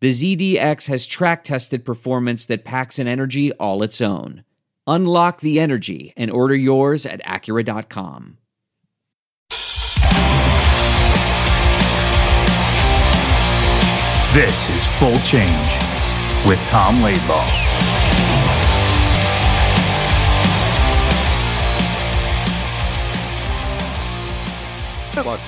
[0.00, 4.44] the ZDX has track tested performance that packs an energy all its own.
[4.86, 8.38] Unlock the energy and order yours at Acura.com.
[14.34, 15.78] This is Full Change
[16.46, 17.48] with Tom Laidlaw.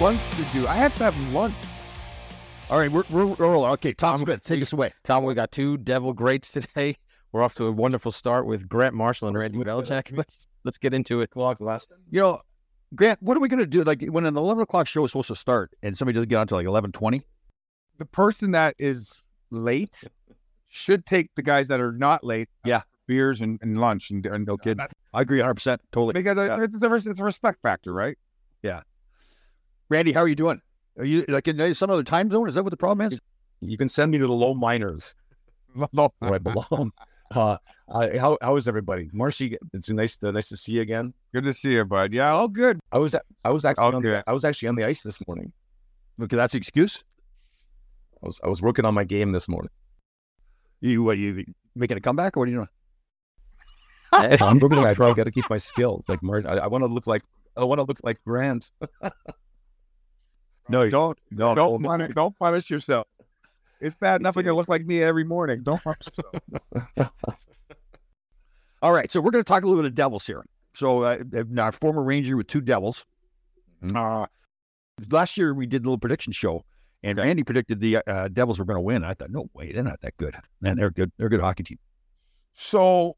[0.01, 0.67] Lunch to do.
[0.67, 1.55] I have to have lunch.
[2.71, 3.71] All right, we're, we're, we're.
[3.71, 4.93] Okay, Tom Smith, take us away.
[5.03, 6.97] Tom, we got two Devil greats today.
[7.33, 10.17] We're off to a wonderful start with Grant Marshall and Randy Velischek.
[10.17, 11.29] Let's, let's get into it.
[11.29, 11.93] Clock last.
[12.11, 12.41] You know,
[12.95, 13.85] Grant, what are we going to do?
[13.85, 16.43] Like when an eleven o'clock show is supposed to start, and somebody doesn't get on
[16.43, 17.23] until like eleven twenty.
[17.99, 19.19] The person that is
[19.51, 20.05] late
[20.69, 22.49] should take the guys that are not late.
[22.65, 24.87] Uh, yeah, beers and, and lunch and, and no kidding.
[25.13, 26.15] I agree, hundred percent, totally.
[26.15, 26.65] Because uh, yeah.
[26.65, 28.17] it's, a, it's a respect factor, right?
[28.63, 28.83] Yeah.
[29.91, 30.63] Randy, how are you doing?
[30.99, 32.49] Are you like in some other time zone?
[32.49, 33.19] Is that what the problem is?
[33.61, 35.15] You can send me to the low minors
[35.73, 36.93] where I belong.
[37.35, 39.09] Uh, uh, how how is everybody?
[39.13, 41.15] Marshy, it's nice to nice to see you again.
[41.33, 42.13] Good to see you, bud.
[42.13, 42.81] Yeah, all good.
[42.91, 45.53] I was I was actually on the, I was actually on the ice this morning.
[46.17, 47.05] Look, that's the excuse.
[48.23, 49.71] I was I was working on my game this morning.
[50.81, 51.19] You what?
[51.19, 51.45] You
[51.75, 52.69] making a comeback or what are you doing?
[54.13, 54.91] I'm working on my.
[54.91, 56.05] I got to keep my skills.
[56.09, 57.23] Like Mar- I, I want to look like
[57.57, 58.71] I want to look like Grant.
[60.69, 61.19] No, don't.
[61.31, 63.07] No, don't punish, don't punish yourself.
[63.81, 65.63] It's bad enough when you look like me every morning.
[65.63, 67.13] Don't punish yourself.
[68.83, 70.45] All right, so we're going to talk a little bit of Devils here.
[70.75, 71.19] So, uh,
[71.59, 73.05] our former Ranger with two Devils.
[73.83, 73.97] Mm-hmm.
[73.97, 74.27] Uh,
[75.11, 76.65] last year we did a little prediction show,
[77.03, 79.05] and Randy predicted the uh, Devils were going to win.
[79.05, 80.35] I thought, no way, they're not that good.
[80.61, 81.11] Man, they're good.
[81.17, 81.79] They're a good hockey team.
[82.55, 83.17] So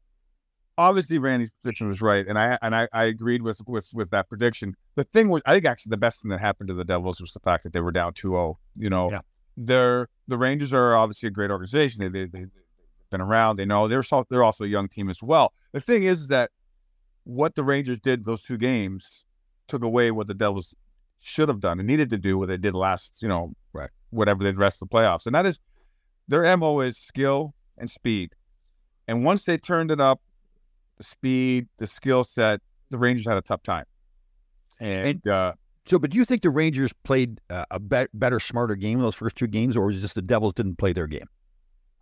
[0.81, 4.29] obviously Randy's prediction was right, and I and I, I agreed with with with that
[4.29, 4.75] prediction.
[4.95, 7.33] The thing was, I think actually the best thing that happened to the Devils was
[7.33, 8.55] the fact that they were down 2-0.
[8.77, 9.21] You know, yeah.
[9.57, 11.99] they're the Rangers are obviously a great organization.
[12.01, 12.49] They they they've
[13.09, 13.57] been around.
[13.57, 15.53] They know they're so, they're also a young team as well.
[15.71, 16.51] The thing is that
[17.23, 19.23] what the Rangers did those two games
[19.67, 20.73] took away what the Devils
[21.19, 23.21] should have done and needed to do what they did last.
[23.21, 23.89] You know, right.
[24.09, 25.59] whatever the rest of the playoffs, and that is
[26.27, 28.35] their mo is skill and speed.
[29.07, 30.21] And once they turned it up
[31.01, 33.85] the speed, the skill set, the Rangers had a tough time.
[34.79, 35.53] And, and uh,
[35.87, 39.03] so, but do you think the Rangers played uh, a be- better, smarter game in
[39.03, 41.27] those first two games, or was it just the Devils didn't play their game?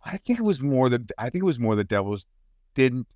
[0.04, 2.26] I think it was more that I think it was more the Devils
[2.74, 3.06] didn't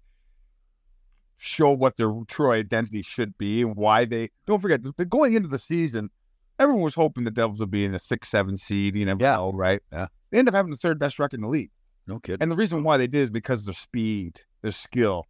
[1.37, 4.31] show what their true identity should be and why they.
[4.47, 6.11] Don't forget, going into the season,
[6.59, 8.97] everyone was hoping the Devils would be in a six, seven seed.
[8.97, 9.37] You never yeah.
[9.37, 9.81] know, right?
[9.93, 10.07] Yeah.
[10.31, 11.71] They end up having the third best record in the league.
[12.07, 12.43] No kidding.
[12.43, 15.27] And the reason why they did is because of their speed, their skill,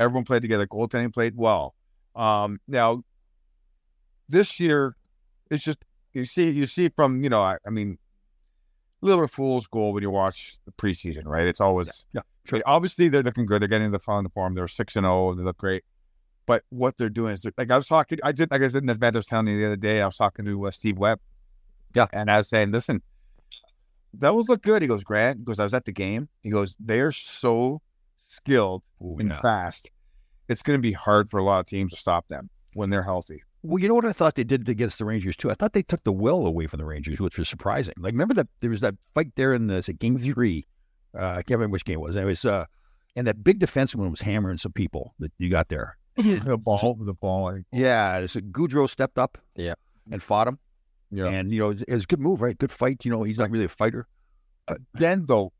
[0.00, 0.66] Everyone played together.
[0.66, 1.74] Goaltending played well.
[2.14, 3.02] Um, now,
[4.28, 4.96] this year,
[5.50, 5.78] it's just
[6.12, 7.98] you see you see from you know I, I mean,
[9.00, 11.46] little fool's goal when you watch the preseason, right?
[11.46, 12.22] It's always yeah.
[12.52, 12.60] yeah.
[12.66, 13.62] Obviously, they're looking good.
[13.62, 14.54] They're getting the fun form.
[14.54, 15.28] They're six and zero.
[15.28, 15.84] Oh, they look great.
[16.46, 18.18] But what they're doing is like I was talking.
[18.22, 20.00] I did like I said in the event I was telling you the other day.
[20.00, 21.20] I was talking to uh, Steve Webb.
[21.94, 23.02] Yeah, and I was saying, listen,
[24.14, 24.82] that was look good.
[24.82, 25.38] He goes, Grant.
[25.38, 26.28] He goes, I was at the game.
[26.42, 27.80] He goes, they are so
[28.28, 29.40] skilled Ooh, and yeah.
[29.40, 29.90] fast.
[30.48, 33.02] It's going to be hard for a lot of teams to stop them when they're
[33.02, 33.42] healthy.
[33.62, 35.50] Well, you know what I thought they did against the Rangers too.
[35.50, 37.94] I thought they took the will away from the Rangers, which was surprising.
[37.98, 40.66] Like, remember that there was that fight there in the game three.
[41.18, 42.16] Uh, I can't remember which game it was.
[42.16, 42.66] Anyways, uh,
[43.16, 45.98] and that big defenseman was hammering some people that you got there.
[46.16, 47.44] the ball, the ball.
[47.44, 49.38] Like, yeah, so Gaudreau stepped up.
[49.56, 49.74] Yeah,
[50.10, 50.58] and fought him.
[51.10, 52.56] Yeah, and you know it was a good move, right?
[52.56, 53.04] Good fight.
[53.04, 54.06] You know, he's not really a fighter.
[54.68, 55.52] Uh, then though,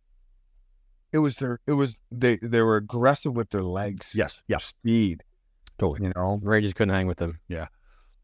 [1.13, 4.13] it was their it was they they were aggressive with their legs.
[4.15, 5.23] Yes, yes, speed.
[5.79, 6.07] Totally.
[6.09, 7.39] You know, Rangers couldn't hang with them.
[7.49, 7.69] Yeah.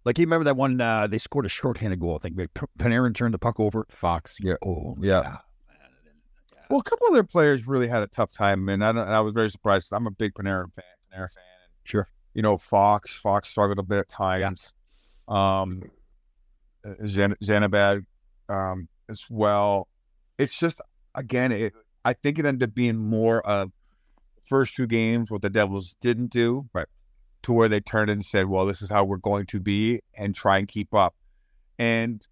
[0.04, 0.80] Like you remember that one?
[0.80, 2.16] Uh, they scored a shorthanded goal.
[2.16, 2.36] I think
[2.78, 3.86] Panarin turned the puck over.
[3.90, 4.36] Fox.
[4.40, 4.56] Yeah.
[4.64, 5.22] Oh, yeah.
[5.22, 5.36] yeah.
[6.68, 9.50] Well, a couple other players really had a tough time, and I, I was very
[9.50, 10.84] surprised I'm a big Panarin fan.
[11.10, 11.30] there.
[11.84, 12.08] Sure.
[12.34, 14.74] You know, Fox, Fox struggled a bit at times.
[15.28, 15.82] Um,
[17.06, 18.04] Zen- Zanabad,
[18.48, 19.88] um, as well.
[20.38, 20.80] It's just
[21.14, 21.72] again, it,
[22.04, 23.72] I think it ended up being more of
[24.46, 26.86] first two games what the Devils didn't do, right?
[27.42, 30.34] To where they turned and said, "Well, this is how we're going to be," and
[30.34, 31.14] try and keep up.
[31.78, 32.26] And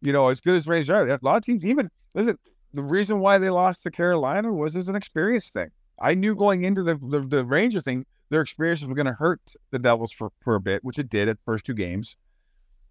[0.00, 2.38] you know, as good as Rangers are, a lot of teams even listen.
[2.74, 5.70] The reason why they lost to Carolina was as an experience thing.
[6.00, 9.54] I knew going into the the, the Rangers thing, their experiences were going to hurt
[9.70, 12.16] the Devils for for a bit, which it did at the first two games,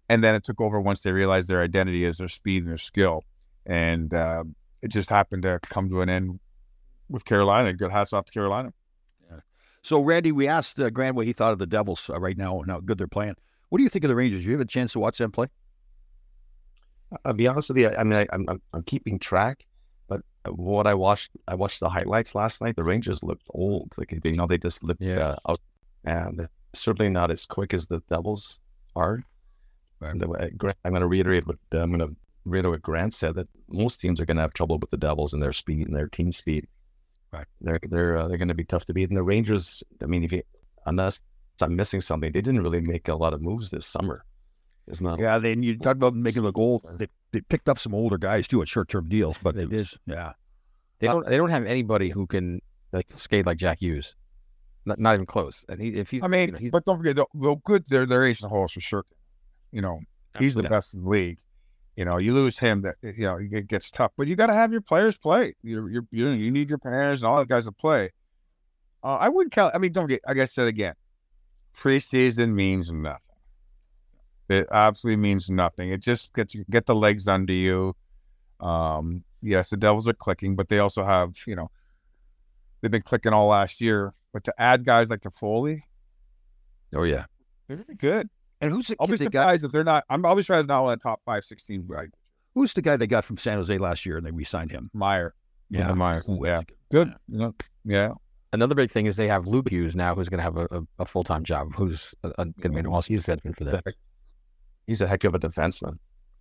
[0.08, 2.78] and then it took over once they realized their identity is their speed and their
[2.78, 3.24] skill,
[3.66, 4.44] and uh,
[4.82, 6.40] it just happened to come to an end
[7.08, 7.72] with Carolina.
[7.72, 8.72] Good hats off to Carolina.
[9.30, 9.38] Yeah.
[9.82, 12.60] So, Randy, we asked uh, Grant what he thought of the Devils uh, right now
[12.60, 13.36] and how good they're playing.
[13.68, 14.42] What do you think of the Rangers?
[14.42, 15.46] Do you have a chance to watch them play?
[17.24, 17.90] I'll be honest with you.
[17.96, 19.64] I mean, I, am I'm, I'm keeping track,
[20.08, 22.76] but what I watched, I watched the highlights last night.
[22.76, 23.94] The Rangers looked old.
[23.96, 25.18] Like you know, they just looked yeah.
[25.18, 25.60] uh, out,
[26.04, 28.58] and certainly not as quick as the Devils
[28.96, 29.22] are.
[30.00, 30.12] Right.
[30.12, 33.34] And, uh, I'm going to reiterate what uh, I'm going to reiterate what Grant said
[33.34, 35.96] that most teams are going to have trouble with the Devils and their speed and
[35.96, 36.66] their team speed.
[37.32, 37.46] Right.
[37.60, 39.08] They're they're uh, they're going to be tough to beat.
[39.08, 40.42] And the Rangers, I mean, if you
[40.86, 41.20] unless
[41.60, 44.24] I'm missing something, they didn't really make a lot of moves this summer.
[44.86, 45.18] It's not.
[45.20, 46.84] Yeah, then you talk about making look old.
[46.98, 49.88] They, they picked up some older guys too at short term deals, but they did.
[50.06, 50.32] Yeah,
[50.98, 51.26] they don't.
[51.26, 52.60] They don't have anybody who can
[52.92, 54.14] like skate like Jack Hughes.
[54.84, 55.64] Not, not even close.
[55.68, 58.04] And he, if he's, I mean, you know, he's, but don't forget, though, good, they're
[58.04, 59.04] they're in holes for sure.
[59.70, 60.00] You know,
[60.38, 61.38] he's the best in the league.
[61.96, 64.12] You know, you lose him, that you know it gets tough.
[64.16, 65.54] But you got to have your players play.
[65.62, 68.10] You you you need your players and all the guys to play.
[69.04, 69.74] Uh, I wouldn't count.
[69.74, 70.20] I mean, don't forget.
[70.26, 70.94] Like I said again,
[71.76, 73.20] preseason means nothing.
[74.48, 75.90] It absolutely means nothing.
[75.90, 77.94] It just gets you get the legs under you.
[78.60, 81.70] Um, yes, the Devils are clicking, but they also have you know
[82.80, 84.14] they've been clicking all last year.
[84.32, 85.82] But to add guys like Toffoli,
[86.94, 87.26] oh yeah,
[87.68, 88.30] they're really good.
[88.62, 90.04] And who's the I'll be surprised if they're not.
[90.08, 92.08] I'm always trying to not on top five, 16, right?
[92.54, 94.88] Who's the guy they got from San Jose last year and they re-signed him?
[94.94, 95.34] Meier.
[95.68, 96.22] Yeah, yeah Meier.
[96.28, 97.12] Yeah, good.
[97.26, 97.50] Yeah.
[97.84, 98.12] yeah.
[98.52, 100.82] Another big thing is they have Luke Hughes now, who's going to have a, a,
[101.00, 101.74] a full time job.
[101.74, 103.80] Who's going to be an all season for them.
[104.86, 105.98] He's a heck of a defenseman.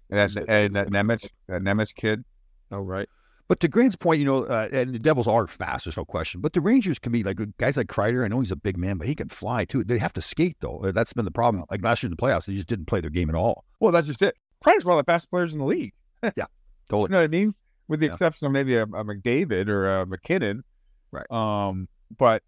[0.10, 2.24] And that's and that Nemec, that Nemec kid.
[2.70, 3.08] Oh right.
[3.52, 6.40] But to Grant's point, you know, uh, and the Devils are fast, there's no question.
[6.40, 8.24] But the Rangers can be like guys like Kreider.
[8.24, 9.84] I know he's a big man, but he can fly too.
[9.84, 10.78] They have to skate though.
[10.78, 11.66] Uh, that's been the problem.
[11.70, 13.66] Like last year in the playoffs, they just didn't play their game at all.
[13.82, 14.38] Well, that's just it.
[14.64, 15.92] Kreider's one of the best players in the league.
[16.24, 16.46] yeah,
[16.88, 17.10] totally.
[17.10, 17.54] You know what I mean?
[17.90, 18.14] With the yeah.
[18.14, 20.64] exception of maybe a, a, McDavid or a MacKinnon.
[21.12, 21.30] Right.
[21.30, 22.44] Um, but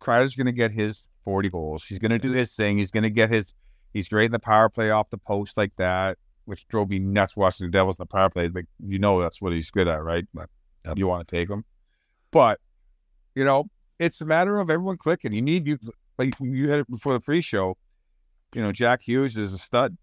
[0.00, 1.84] Kreider's going to get his 40 goals.
[1.84, 2.78] He's going to do his thing.
[2.78, 3.54] He's going to get his.
[3.92, 6.16] He's great in the power play off the post like that,
[6.46, 8.48] which drove me nuts watching the Devils in the power play.
[8.48, 10.26] Like you know, that's what he's good at, right?
[10.34, 10.48] right.
[10.84, 10.98] Yep.
[10.98, 11.64] You want to take him,
[12.30, 12.60] but
[13.34, 13.66] you know,
[13.98, 15.32] it's a matter of everyone clicking.
[15.32, 15.78] You need you
[16.18, 17.76] like you had it before the free show.
[18.54, 19.96] You know, Jack Hughes is a stud,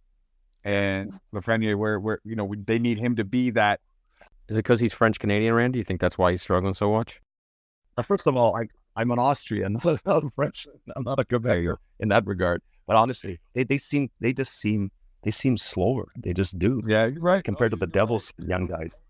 [0.63, 3.79] and Lafreniere, where where you know they need him to be that.
[4.49, 5.79] Is it because he's French Canadian, Randy?
[5.79, 7.21] You think that's why he's struggling so much?
[7.97, 10.67] Uh, first of all, I I'm an Austrian, not a French.
[10.95, 12.61] I'm not a Quebecer in that regard.
[12.85, 14.91] But honestly, they, they seem they just seem
[15.23, 16.09] they seem slower.
[16.17, 16.81] They just do.
[16.85, 17.43] Yeah, right.
[17.43, 19.01] Compared to oh, the Devils young guys.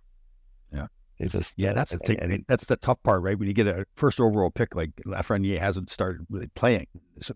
[0.71, 0.87] Yeah.
[1.19, 2.19] They just yeah, that's the thing.
[2.21, 3.37] I mean, that's the tough part, right?
[3.37, 6.87] When you get a first overall pick like Lafreniere hasn't started really playing,
[7.17, 7.31] it's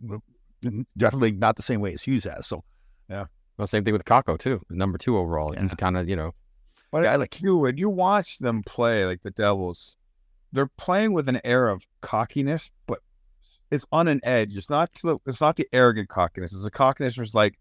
[0.97, 2.47] definitely not the same way as Hughes has.
[2.47, 2.63] So,
[3.09, 3.25] yeah.
[3.57, 5.53] Well, same thing with Kakko too, number two overall.
[5.53, 5.61] Yeah.
[5.61, 6.33] He's kind of you know,
[6.91, 9.95] but guy like you, when you watch them play like the Devils,
[10.51, 12.99] they're playing with an air of cockiness, but
[13.71, 14.55] it's on an edge.
[14.55, 16.53] It's not the, it's not the arrogant cockiness.
[16.53, 17.57] It's a cockiness where it's like, yeah,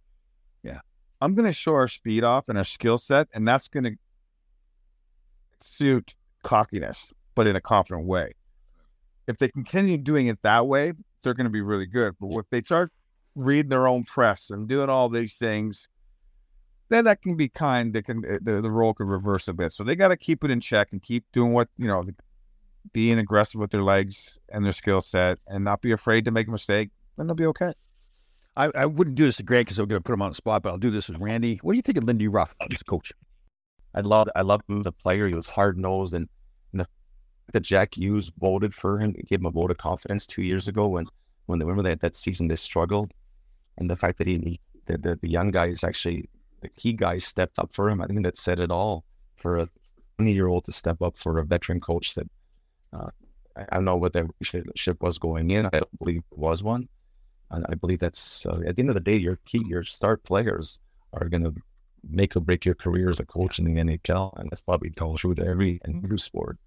[1.20, 3.96] I'm going to show our speed off and our skill set, and that's going to
[5.61, 8.32] suit cockiness, but in a confident way.
[9.26, 10.92] If they continue doing it that way,
[11.23, 12.14] they're going to be really good.
[12.20, 12.92] But if they start
[13.35, 15.88] reading their own press and doing all these things,
[16.88, 17.92] then that can be kind.
[17.92, 19.73] They can the, the role can reverse a bit.
[19.73, 22.04] So they got to keep it in check and keep doing what you know,
[22.92, 26.46] being aggressive with their legs and their skill set, and not be afraid to make
[26.46, 26.90] a mistake.
[27.16, 27.73] Then they'll be okay.
[28.56, 30.34] I, I wouldn't do this to Greg because I'm going to put him on the
[30.34, 31.58] spot, but I'll do this with Randy.
[31.62, 33.12] What do you think of Lindy Ruff as coach?
[33.94, 35.26] I love I loved him as a player.
[35.26, 36.28] He was hard nosed, and,
[36.72, 36.86] the
[37.52, 40.88] that Jack Hughes voted for him, gave him a vote of confidence two years ago
[40.88, 41.06] when
[41.46, 43.12] when they remember that that season they struggled,
[43.78, 46.28] and the fact that he, he the, the, the young guys actually
[46.60, 48.00] the key guys stepped up for him.
[48.00, 49.04] I think that said it all
[49.36, 49.68] for a
[50.18, 52.28] 20 year old to step up for a veteran coach that
[52.92, 53.10] uh,
[53.56, 55.66] I, I, don't know what that relationship was going in.
[55.66, 56.88] I don't believe it was one.
[57.50, 60.16] And I believe that's uh, at the end of the day, your key, your star
[60.16, 60.78] players
[61.12, 61.54] are going to
[62.08, 65.34] make or break your career as a coach in the NHL, and that's probably true
[65.34, 66.58] to every and every sport.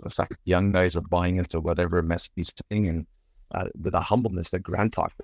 [0.00, 3.06] The fact young guys are buying into whatever mess he's saying, and
[3.54, 5.20] uh, with a humbleness that Grant talked.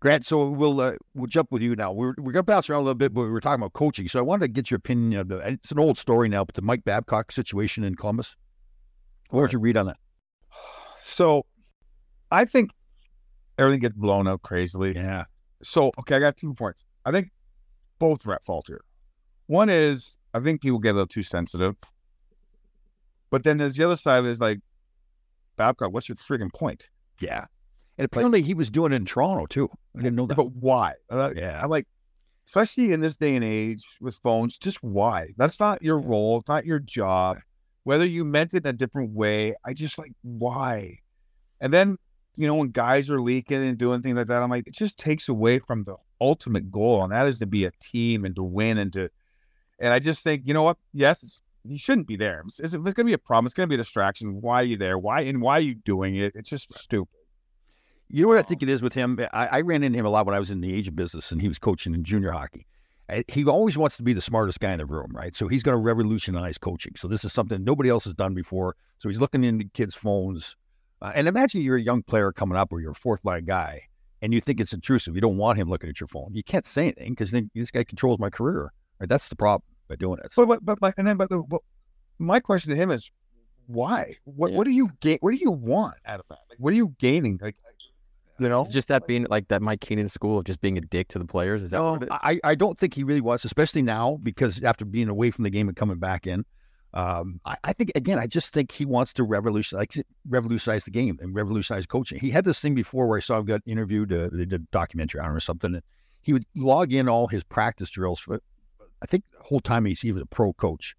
[0.00, 1.92] Grant, so we'll uh, we'll jump with you now.
[1.92, 4.08] We're we're gonna bounce around a little bit, but we were talking about coaching.
[4.08, 5.38] So I wanted to get your opinion of the.
[5.38, 8.34] It's an old story now, but the Mike Babcock situation in Columbus.
[9.30, 9.96] What would you read on that?
[11.04, 11.46] So,
[12.30, 12.70] I think
[13.58, 14.94] everything gets blown up crazily.
[14.94, 15.24] Yeah.
[15.62, 16.84] So, okay, I got two points.
[17.04, 17.30] I think
[17.98, 18.82] both are at fault here.
[19.46, 21.76] One is I think people get a little too sensitive,
[23.30, 24.60] but then there's the other side is like
[25.56, 25.92] Babcock.
[25.92, 26.88] What's your friggin' point?
[27.20, 27.46] Yeah.
[27.98, 29.68] And apparently he was doing it in Toronto too.
[29.96, 30.36] I didn't know that.
[30.36, 30.94] But why?
[31.10, 31.60] Uh, Yeah.
[31.62, 31.86] I'm like,
[32.46, 35.28] especially in this day and age with phones, just why?
[35.36, 36.38] That's not your role.
[36.38, 37.38] It's not your job.
[37.84, 40.98] Whether you meant it in a different way, I just like, why?
[41.60, 41.96] And then,
[42.36, 44.98] you know, when guys are leaking and doing things like that, I'm like, it just
[44.98, 48.42] takes away from the ultimate goal, and that is to be a team and to
[48.42, 49.10] win and to.
[49.78, 50.78] And I just think, you know what?
[50.92, 52.42] Yes, it's, he shouldn't be there.
[52.46, 53.46] It's, it's, going to be a problem.
[53.46, 54.40] It's going to be a distraction.
[54.40, 54.98] Why are you there?
[54.98, 56.32] Why and why are you doing it?
[56.34, 57.14] It's just stupid.
[58.08, 59.18] You know what I think it is with him?
[59.32, 61.40] I, I ran into him a lot when I was in the agent business and
[61.40, 62.66] he was coaching in junior hockey.
[63.08, 65.34] Uh, He always wants to be the smartest guy in the room, right?
[65.34, 66.92] So he's going to revolutionize coaching.
[66.96, 68.76] So this is something nobody else has done before.
[68.98, 70.56] So he's looking into kids' phones.
[71.02, 73.82] Uh, and imagine you're a young player coming up or you're a fourth line guy
[74.22, 75.14] and you think it's intrusive.
[75.14, 76.30] You don't want him looking at your phone.
[76.32, 78.72] You can't say anything because then this guy controls my career.
[79.00, 79.08] Right?
[79.08, 80.32] That's the problem by doing it.
[80.32, 81.60] So, But but but, but and then but, but
[82.18, 83.10] my question to him is
[83.66, 84.14] why?
[84.24, 84.58] What Yeah.
[84.58, 85.18] what do you gain?
[85.20, 86.38] What do you want out of that?
[86.48, 87.38] Like what are you gaining?
[87.42, 87.56] Like
[88.38, 90.80] you know, Is just that being like that Mike Keenan school of just being a
[90.80, 91.62] dick to the players?
[91.62, 92.10] Is that No, what it is?
[92.22, 95.50] I, I don't think he really was, especially now because after being away from the
[95.50, 96.44] game and coming back in.
[96.94, 100.90] Um, I, I think again, I just think he wants to revolutionize, like, revolutionize the
[100.90, 102.18] game and revolutionize coaching.
[102.18, 104.58] He had this thing before where I saw him got interviewed, uh, they did a
[104.58, 105.74] documentary on or something.
[105.74, 105.82] And
[106.20, 108.40] he would log in all his practice drills for,
[109.02, 110.94] I think, the whole time he's he was a pro coach.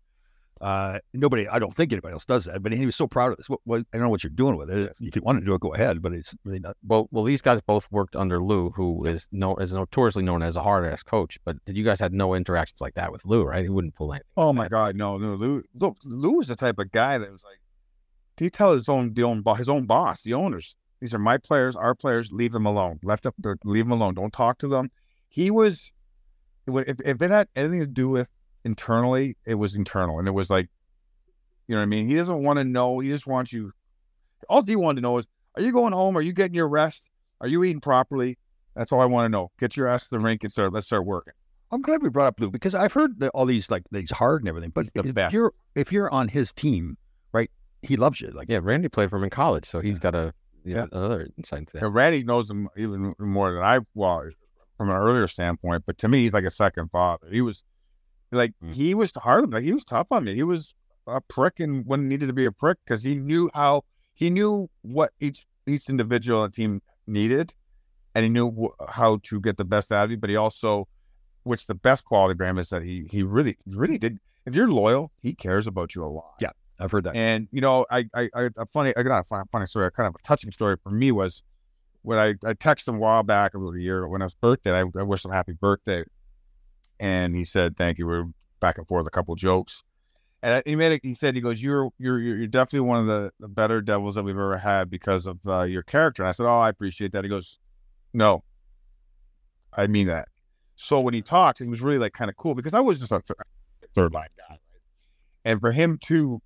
[0.63, 3.38] Uh, nobody, I don't think anybody else does that, but he was so proud of
[3.38, 3.50] this.
[3.50, 4.96] What, what, I don't know what you're doing with it.
[5.01, 6.77] If you want to do it, go ahead, but it's really not.
[6.88, 10.55] Well, well, these guys both worked under Lou, who is no is notoriously known as
[10.55, 11.38] a hard ass coach.
[11.43, 13.62] But you guys had no interactions like that with Lou, right?
[13.63, 14.29] He wouldn't pull anything.
[14.38, 15.63] oh my god, no, no, Lou.
[15.75, 17.60] Look, Lou is the type of guy that was like,
[18.38, 20.77] he tell his own the own his own boss, the owners.
[21.01, 22.32] These are my players, our players.
[22.32, 23.01] Leave them alone.
[23.03, 24.13] Left up, there, leave them alone.
[24.13, 24.91] Don't talk to them.
[25.27, 25.91] He was,
[26.65, 28.29] if if it had anything to do with
[28.65, 30.70] internally, it was internal, and it was like,
[31.67, 32.08] you know what I mean.
[32.08, 33.00] He doesn't want to know.
[33.00, 33.72] He just wants you.
[34.50, 36.17] All he wanted to know is, are you going home?
[36.17, 37.10] Are you getting your rest?
[37.41, 38.38] Are you eating properly?
[38.75, 39.51] That's all I want to know.
[39.60, 40.74] Get your ass to the rink and start.
[40.74, 41.34] Let's start working.
[41.72, 44.41] I'm glad we brought up Lou because I've heard that all these like these hard
[44.41, 45.34] and everything, but if best.
[45.34, 46.98] you're if you're on his team,
[47.34, 47.50] right?
[47.82, 48.29] He loves you.
[48.29, 50.98] Like Yeah, Randy played for him in college, so he's got a you know, Yeah.
[50.98, 51.84] another insight into that.
[51.86, 54.29] And Randy knows him even more than I, well,
[54.77, 57.27] from an earlier standpoint, but to me, he's like a second father.
[57.32, 57.63] He was
[58.34, 58.74] like, Mm.
[58.74, 60.36] he was hard, on like, he was tough on me.
[60.36, 60.74] He was
[61.08, 64.30] a prick and when it needed to be a prick because he knew how, he
[64.30, 67.54] knew what each, each individual on the team needed
[68.16, 70.88] and he knew wh- how to get the best out of you, but he also,
[71.44, 74.20] which the best quality him is that he, he really, really did.
[74.46, 76.36] If you're loyal, he cares about you a lot.
[76.40, 76.52] Yeah.
[76.80, 77.16] I've heard that.
[77.16, 79.86] And you know, I, I, I a funny, I got a funny, funny story.
[79.88, 81.44] A kind of a touching story for me was
[82.02, 84.72] when I, I texted him a while back over the year when I was birthday.
[84.72, 86.04] I, I wished him happy birthday,
[87.03, 88.07] and he said thank you.
[88.07, 88.25] We are
[88.62, 89.83] back and forth a couple jokes,
[90.41, 91.01] and he made it.
[91.03, 94.24] He said he goes, "You're you're you're definitely one of the, the better devils that
[94.24, 97.24] we've ever had because of uh, your character." And I said, "Oh, I appreciate that."
[97.25, 97.60] He goes,
[98.13, 98.43] "No,
[99.75, 100.27] I mean that."
[100.75, 103.12] So when he talked, he was really like kind of cool because I was just
[103.12, 103.38] a th-
[103.93, 104.60] third line guy.
[105.45, 106.41] And for him to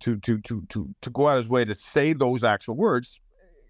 [0.00, 3.20] to to to to to go out of his way to say those actual words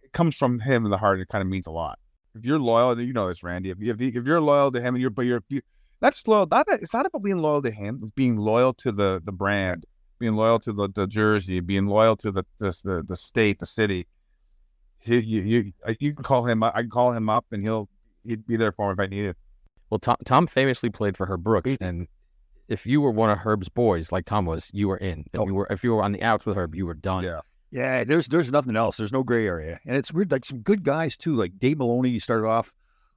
[0.02, 1.20] it comes from him in the heart.
[1.20, 1.99] It kind of means a lot.
[2.35, 3.70] If you're loyal, you know this, Randy.
[3.70, 5.61] If, you- if, you- if you're loyal to him and you're but you're you,
[6.00, 6.47] that's loyal.
[6.50, 8.00] Not that, it's not about being loyal to him.
[8.03, 9.85] It's being loyal to the the brand,
[10.19, 13.67] being loyal to the, the jersey, being loyal to the the the, the state, the
[13.67, 14.07] city.
[14.99, 16.62] He, you, you uh, you can call him.
[16.62, 17.88] I can call him up, and he'll
[18.25, 19.37] he'd be there for me if I needed.
[19.91, 22.09] Well, Tom, Tom famously played for Herb Brooks, and
[22.69, 25.25] if you were one of Herb's boys, like Tom was, you were in.
[25.33, 25.47] If Oh.
[25.47, 27.23] you were if you were on the outs with Herb, you were done.
[27.25, 27.41] Yeah.
[27.71, 28.97] Yeah, there's there's nothing else.
[28.97, 30.31] There's no gray area, and it's weird.
[30.33, 31.35] Like some good guys too.
[31.35, 32.73] Like Dave Maloney, he started off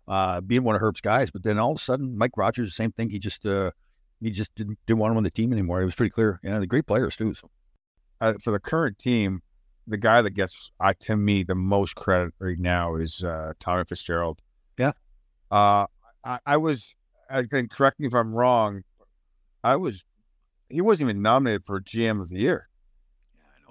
[0.10, 2.72] uh, being one of Herb's guys, but then all of a sudden, Mike Rogers, the
[2.72, 3.10] same thing.
[3.10, 3.72] He just uh,
[4.20, 5.82] he just didn't didn't want him on the team anymore.
[5.82, 6.42] It was pretty clear.
[6.44, 7.34] Yeah, the great players too.
[7.34, 7.50] So.
[8.22, 9.42] uh, for the current team,
[9.88, 13.84] the guy that gets uh, to me the most credit right now is uh, Tommy
[13.88, 14.42] Fitzgerald.
[14.78, 14.92] Yeah.
[15.52, 15.86] Uh,
[16.24, 16.96] I, I was,
[17.30, 18.84] I think, correct me if I'm wrong.
[19.64, 20.04] I was,
[20.70, 22.70] he wasn't even nominated for GM of the year.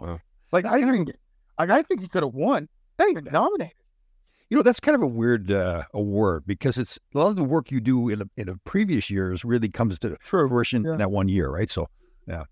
[0.00, 0.18] I know.
[0.52, 1.12] Like I think,
[1.58, 2.68] like, I think he could have won.
[2.98, 3.74] Not even nominated.
[4.50, 7.44] You know, that's kind of a weird uh, award because it's a lot of the
[7.44, 10.92] work you do in a, in a previous years really comes to fruition Yeah.
[10.92, 11.70] in that one year, right?
[11.70, 11.88] So,
[12.26, 12.44] yeah,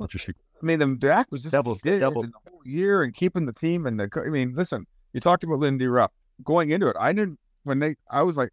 [0.00, 0.34] interesting.
[0.60, 3.52] I mean, the, the acquisition Doubles- did double- in the whole year and keeping the
[3.52, 4.08] team and the.
[4.24, 6.10] I mean, listen, You talked about Lindy Ruff
[6.44, 6.96] going into it.
[6.98, 7.94] I didn't when they.
[8.10, 8.50] I was like,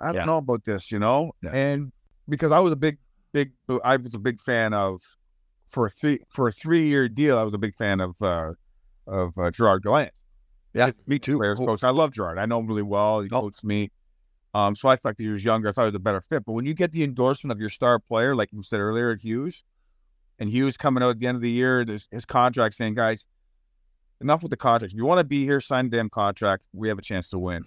[0.00, 0.24] I don't Yeah.
[0.26, 1.50] know about this, you know, Yeah.
[1.54, 1.92] and
[2.28, 2.98] because I was a big,
[3.32, 3.52] big,
[3.84, 5.00] I was a big fan of
[5.70, 7.38] for a three for a three year deal.
[7.38, 8.52] I was a big fan of uh
[9.06, 10.12] of uh, Gerard Gallant.
[10.74, 11.38] Yeah, me too.
[11.38, 11.82] players coach.
[11.84, 12.38] I love Gerard.
[12.38, 13.20] I know him really well.
[13.22, 13.40] He Oh.
[13.42, 13.90] coached me.
[14.54, 15.68] Um, so I thought he was younger.
[15.68, 16.44] I thought he was a better fit.
[16.44, 19.62] But when you get the endorsement of your star player, like you said earlier, Hughes,
[20.38, 23.26] and Hughes coming out at the end of the year, his, his contract saying, guys,
[24.20, 24.92] enough with the contracts.
[24.94, 26.64] If you want to be here, sign a damn contract.
[26.72, 27.64] We have a chance to win.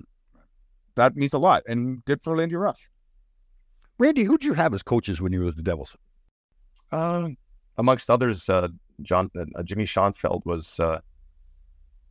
[0.95, 1.63] That means a lot.
[1.67, 2.87] And good for Lindy Ruff.
[3.97, 5.95] Randy, who'd you have as coaches when you were with the Devils?
[6.91, 7.37] Um,
[7.77, 8.67] amongst others, uh,
[9.01, 10.99] John uh, Jimmy Schoenfeld was uh,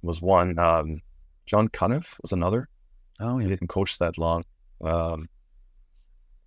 [0.02, 0.58] was one.
[0.58, 1.00] Um,
[1.46, 2.68] John Cunniff was another.
[3.20, 4.44] Oh He didn't coach that long.
[4.82, 5.28] Um,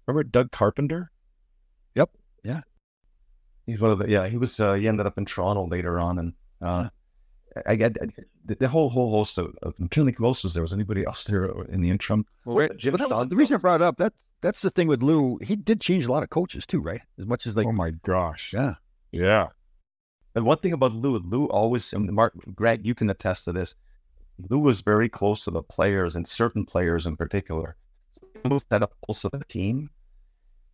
[0.05, 1.11] remember Doug Carpenter?
[1.95, 2.09] Yep.
[2.43, 2.61] Yeah.
[3.65, 4.27] He's one of the yeah.
[4.27, 6.89] He was uh, he ended up in Toronto later on, and uh,
[7.65, 7.97] I get
[8.45, 9.55] the, the whole whole host of.
[9.63, 10.61] of I'm trying to think who else was there.
[10.61, 12.25] Was anybody else there in the interim?
[12.45, 14.87] Well, Jim But that was, the reason I brought it up that that's the thing
[14.87, 15.39] with Lou.
[15.41, 17.01] He did change a lot of coaches too, right?
[17.17, 18.53] As much as like oh my gosh.
[18.53, 18.75] yeah,
[19.11, 19.47] Yeah.
[20.35, 23.75] And one thing about Lou, Lou always, and Mark, Greg, you can attest to this.
[24.49, 27.77] Lou was very close to the players and certain players in particular.
[28.43, 29.89] Lou set up also the team,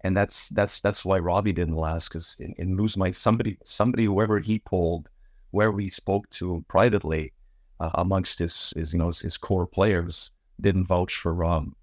[0.01, 4.05] and that's that's that's why Robbie didn't last because in, in Lou's mind, somebody somebody
[4.05, 5.09] whoever he pulled,
[5.51, 7.31] where we spoke to privately,
[7.79, 11.75] uh, amongst his, his you know his, his core players, didn't vouch for um,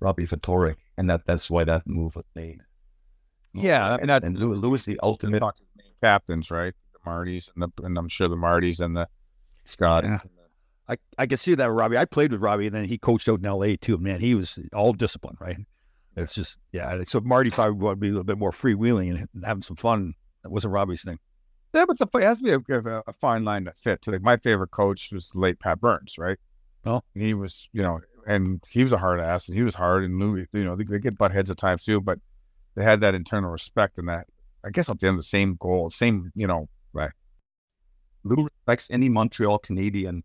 [0.00, 2.60] Robbie Ftorek, and that that's why that move was made.
[3.54, 3.96] Yeah.
[4.00, 5.42] And And Lou, Lou is the ultimate.
[6.00, 6.74] captains, right?
[7.06, 9.08] Martys and the and I'm sure the Martys and the
[9.64, 10.04] Scott.
[10.04, 10.18] Yeah.
[10.88, 11.98] I I could see that with Robbie.
[11.98, 13.76] I played with Robbie, and then he coached out in L.A.
[13.76, 13.96] too.
[13.98, 15.58] Man, he was all discipline, right?
[16.16, 17.02] It's just yeah.
[17.04, 20.14] So Marty probably would be a little bit more freewheeling and having some fun.
[20.42, 21.18] That wasn't Robbie's thing.
[21.72, 24.02] Yeah, but the, it has to be a, a, a fine line to fit.
[24.02, 26.38] To like my favorite coach was the late Pat Burns, right?
[26.84, 27.02] Oh.
[27.14, 30.18] he was, you know, and he was a hard ass, and he was hard, and
[30.18, 32.18] Lou, you know, they, they get butt heads at times too, but
[32.74, 34.26] they had that internal respect and that.
[34.64, 36.68] I guess at the end, the same goal, same, you know,
[38.24, 40.22] Lou respects any Montreal Canadian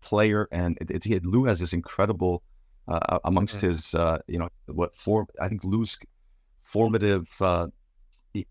[0.00, 2.42] player, and it, it's he Lou has this incredible
[2.88, 5.98] uh, amongst his uh, you know what for I think Lou's
[6.62, 7.68] formative uh,
[8.34, 8.46] it,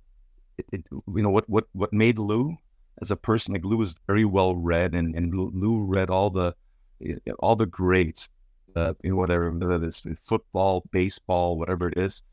[0.71, 2.55] it, you know what what what made Lou
[3.01, 6.29] as a person like Lou was very well read and and Lou, Lou read all
[6.29, 6.55] the
[7.39, 8.29] all the greats
[8.75, 12.23] uh, you know, whatever whether it's football baseball whatever it is.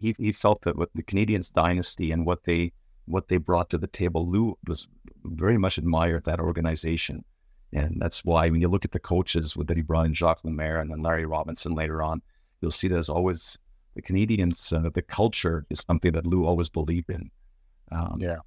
[0.00, 2.72] He he felt that what the Canadiens dynasty and what they
[3.06, 4.88] what they brought to the table Lou was
[5.24, 7.24] very much admired that organization.
[7.72, 10.78] And that's why when you look at the coaches that he brought in Jacques Lemaire
[10.78, 12.22] and then Larry Robinson later on,
[12.60, 13.58] you'll see that as always
[13.94, 17.30] the Canadiens, uh, the culture is something that Lou always believed in.
[17.90, 18.38] Um, Yeah.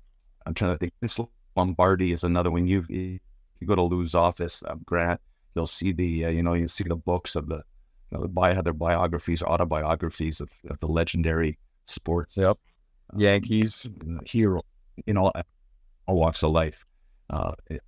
[0.46, 0.94] I'm trying to think.
[1.02, 1.20] Vince
[1.56, 2.68] Lombardi is another one.
[2.68, 3.20] You you
[3.66, 5.20] go to Lou's office, uh, Grant,
[5.56, 8.28] you'll see the uh, you know you see the books of the you know the
[8.28, 12.58] bio, their biographies, autobiographies of, of the legendary sports Yep.
[13.16, 13.88] Yankees.
[14.26, 14.62] hero
[15.08, 15.32] in all
[16.08, 16.84] all walks of life.
[17.30, 17.82] Uh, it-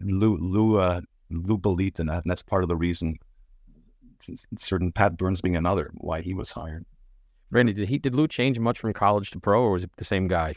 [0.00, 3.18] Lou Lou uh, Lou believed in that, and that's part of the reason.
[4.56, 6.86] Certain Pat Burns being another why he was hired.
[7.50, 10.04] Randy, did he did Lou change much from college to pro, or was it the
[10.04, 10.54] same guy?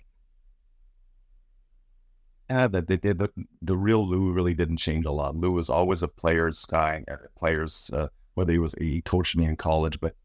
[2.49, 3.29] Yeah, that they did the,
[3.61, 5.35] the real Lou really didn't change a lot.
[5.35, 7.03] Lou was always a player's guy.
[7.11, 10.15] uh, Players, uh, whether he was he coached me in college, but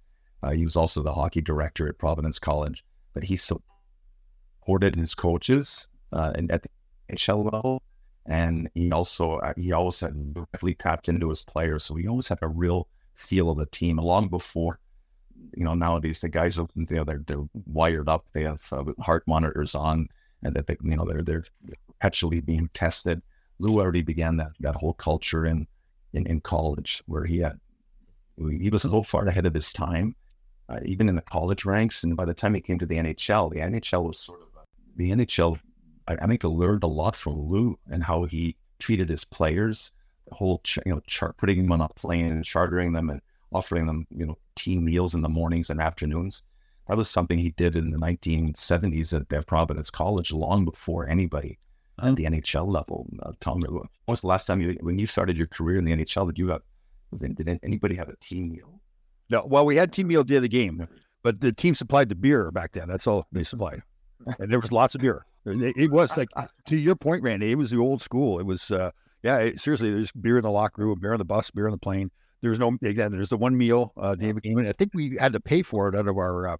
[0.42, 2.84] uh, he was also the hockey director at Providence College.
[3.14, 6.68] But he supported his coaches uh, and at the
[7.10, 7.82] NHL level,
[8.26, 11.84] and he also uh, he always had definitely tapped into his players.
[11.84, 13.96] So he always had a real feel of the team.
[13.96, 14.80] Long before,
[15.56, 18.26] you know, nowadays the guys are you know they're they're wired up.
[18.32, 20.08] They have uh, heart monitors on,
[20.42, 21.44] and that they, you know they're they're
[21.86, 23.22] perpetually being tested.
[23.58, 25.66] Lou already began that that whole culture in
[26.12, 27.60] in, in college where he had
[28.36, 30.16] he was so far ahead of his time,
[30.68, 32.04] uh, even in the college ranks.
[32.04, 34.64] And by the time he came to the NHL, the NHL was sort of uh,
[34.96, 35.58] the NHL.
[36.08, 39.92] I, I think I learned a lot from Lou and how he treated his players.
[40.28, 43.20] The whole ch- you know chart putting them on a plane and chartering them and
[43.52, 46.42] offering them you know team meals in the mornings and afternoons.
[46.88, 51.58] That was something he did in the 1970s at, at Providence College, long before anybody
[51.98, 53.06] at the NHL level.
[53.22, 55.92] Uh, Tom, when was the last time you, when you started your career in the
[55.92, 56.62] NHL, did you have,
[57.16, 58.80] did anybody have a team meal?
[59.30, 60.86] No, well, we had team meal day of the game,
[61.22, 62.88] but the team supplied the beer back then.
[62.88, 63.82] That's all they supplied,
[64.38, 65.24] and there was lots of beer.
[65.46, 66.30] It, was like
[66.66, 67.52] to your point, Randy.
[67.52, 68.38] It was the old school.
[68.38, 68.90] It was, uh,
[69.22, 69.90] yeah, it, seriously.
[69.90, 72.10] There's beer in the locker room, beer on the bus, beer on the plane.
[72.40, 73.12] There's no again.
[73.12, 75.40] There's the one meal uh, day of the game, and I think we had to
[75.40, 76.56] pay for it out of our uh,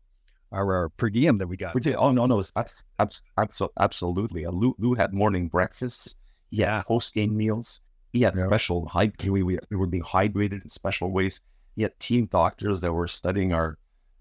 [0.53, 1.75] our, our per diem that we got.
[1.81, 1.95] Did.
[1.97, 4.47] Oh no, no, it's abs- abs- abso- absolutely.
[4.47, 6.17] Uh, Lou, Lou had morning breakfasts.
[6.51, 6.83] Yeah.
[6.83, 7.81] post game meals.
[8.13, 8.47] He had Yeah.
[8.47, 9.11] special high.
[9.23, 11.41] We, we we were being hydrated in special ways.
[11.77, 13.79] He had team doctors that were studying our,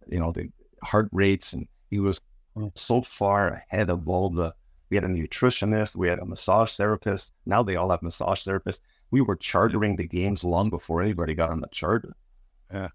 [0.07, 0.49] you know, the
[0.83, 2.21] heart rates, and he was
[2.55, 2.71] mm.
[2.75, 4.53] so far ahead of all the.
[4.89, 7.33] We had a nutritionist, we had a massage therapist.
[7.47, 8.81] Now they all have massage therapists.
[9.09, 12.15] We were chartering the games long before anybody got on the charter.
[12.71, 12.89] Yeah.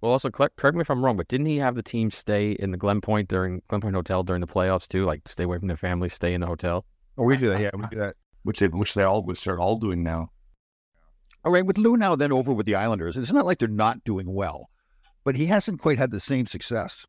[0.00, 2.52] Well, also correct, correct me if I'm wrong, but didn't he have the team stay
[2.52, 5.04] in the Glen Point during Glen Point Hotel during the playoffs too?
[5.04, 6.84] Like stay away from their family, stay in the hotel.
[7.18, 7.60] Oh, we do that.
[7.60, 8.16] Yeah, we do that.
[8.42, 10.30] which they which they all which they're all doing now.
[11.44, 14.02] All right, with Lou now then over with the Islanders, it's not like they're not
[14.04, 14.70] doing well,
[15.24, 17.06] but he hasn't quite had the same success.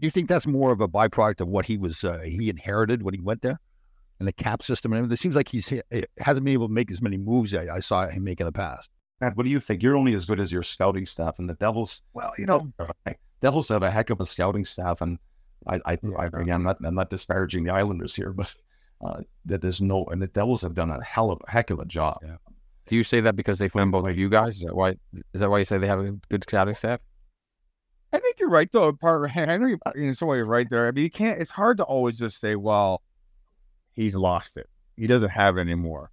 [0.00, 3.02] Do you think that's more of a byproduct of what he was uh, he inherited
[3.02, 3.60] when he went there,
[4.18, 5.14] and the cap system and everything?
[5.14, 5.82] It seems like he's he
[6.18, 8.52] hasn't been able to make as many moves I, I saw him make in the
[8.52, 8.90] past.
[9.20, 9.82] Matt, what do you think?
[9.82, 12.02] You're only as good as your scouting staff, and the Devils.
[12.14, 12.72] Well, you know,
[13.40, 15.18] Devils have a heck of a scouting staff, and
[15.66, 18.52] I, I, I again, I'm not, I'm not disparaging the Islanders here, but
[19.04, 21.78] uh, that there's no, and the Devils have done a hell of a heck of
[21.78, 22.18] a job.
[22.22, 22.36] Yeah.
[22.90, 24.56] Do you say that because they found both of you guys?
[24.56, 24.96] Is that why?
[25.32, 26.98] Is that why you say they have a good scouting staff?
[28.12, 28.92] I think you're right though.
[28.92, 30.88] Part I know you're in some way you're right there.
[30.88, 31.40] I mean, you can't.
[31.40, 33.00] It's hard to always just say, "Well,
[33.92, 34.68] he's lost it.
[34.96, 36.10] He doesn't have it anymore."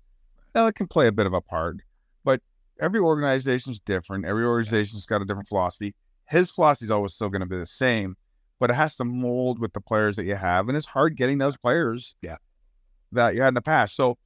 [0.54, 1.78] Now, it can play a bit of a part,
[2.24, 2.42] but
[2.80, 4.26] every organization's different.
[4.26, 5.96] Every organization's got a different philosophy.
[6.26, 8.18] His philosophy is always still going to be the same,
[8.60, 11.40] but it has to mold with the players that you have, and it's hard getting
[11.40, 12.16] those players.
[12.22, 12.38] Yeah.
[13.14, 13.96] that you had in the past.
[13.96, 14.20] So,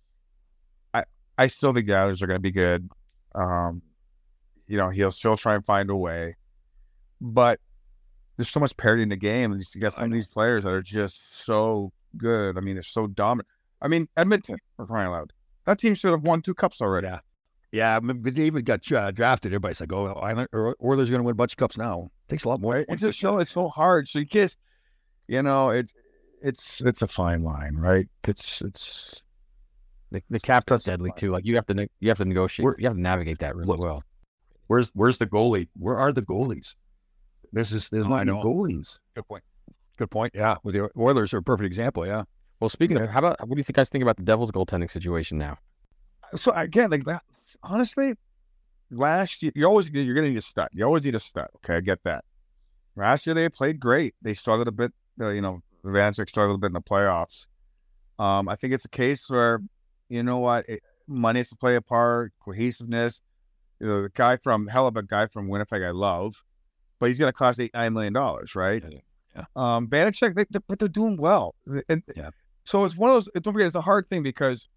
[1.42, 2.90] I still think the Islanders are going to be good.
[3.36, 3.82] Um,
[4.68, 6.36] you know, he'll still try and find a way
[7.22, 7.60] but
[8.36, 10.74] there's so much parity in the game, and you got some of these players that
[10.74, 12.58] are just so good.
[12.58, 13.48] I mean, they're so dominant.
[13.82, 15.34] I mean, Edmonton, for crying out loud,
[15.66, 17.08] that team should have won two cups already.
[17.08, 17.20] Yeah.
[17.72, 19.54] Yeah, but they even got uh, drafted.
[19.54, 22.32] Everybody's like, "Oh, Island or Oilers going to win a bunch of cups now." It
[22.32, 22.74] Takes a lot more.
[22.74, 22.86] Right?
[22.90, 24.10] It's just so it's so hard.
[24.10, 24.58] So you just,
[25.30, 25.94] you know, it's
[26.42, 28.10] it's it's a fine line, right?
[28.28, 29.22] It's it's
[30.12, 31.32] The, the cap stuff's deadly too.
[31.32, 32.66] Like you have to ne- you have to negotiate.
[32.66, 34.04] We're- you have to navigate that really Look, well.
[34.68, 35.68] Where's where's the goalie?
[35.78, 36.76] Where are the goalies?
[37.54, 39.00] There's this, there's Oh, no I goalies.
[39.16, 39.44] Good point.
[39.98, 40.34] Good point.
[40.34, 42.06] Yeah, with the Oilers are a perfect example.
[42.08, 42.24] Yeah.
[42.60, 44.90] Well, speaking of, how about what do you think guys think about the Devils' goaltending
[44.90, 45.58] situation now?
[46.36, 47.24] so again like that.
[47.64, 48.14] Honestly,
[48.90, 50.70] last year you always you're going to need a stud.
[50.74, 51.48] You always need a stud.
[51.58, 52.24] Okay, I get that.
[52.96, 54.16] Last year they played great.
[54.22, 54.94] They struggled a bit.
[55.20, 57.46] Uh, you know, Vanecek struggled a bit in the playoffs.
[58.20, 59.60] Um, I think it's a case where
[60.12, 63.22] you know what, it, money has to play a part, cohesiveness.
[63.80, 66.44] You know, the guy from hell of a guy from Winnipeg, I love,
[67.00, 68.84] but he's going to cost eight nine million dollars, right?
[69.36, 69.46] Yeah.
[69.56, 71.56] Um, Vanecek, they, they, but they're doing well,
[71.88, 72.32] and Yeah.
[72.66, 73.30] so it's one of those.
[73.42, 74.68] Don't forget, it's a hard thing because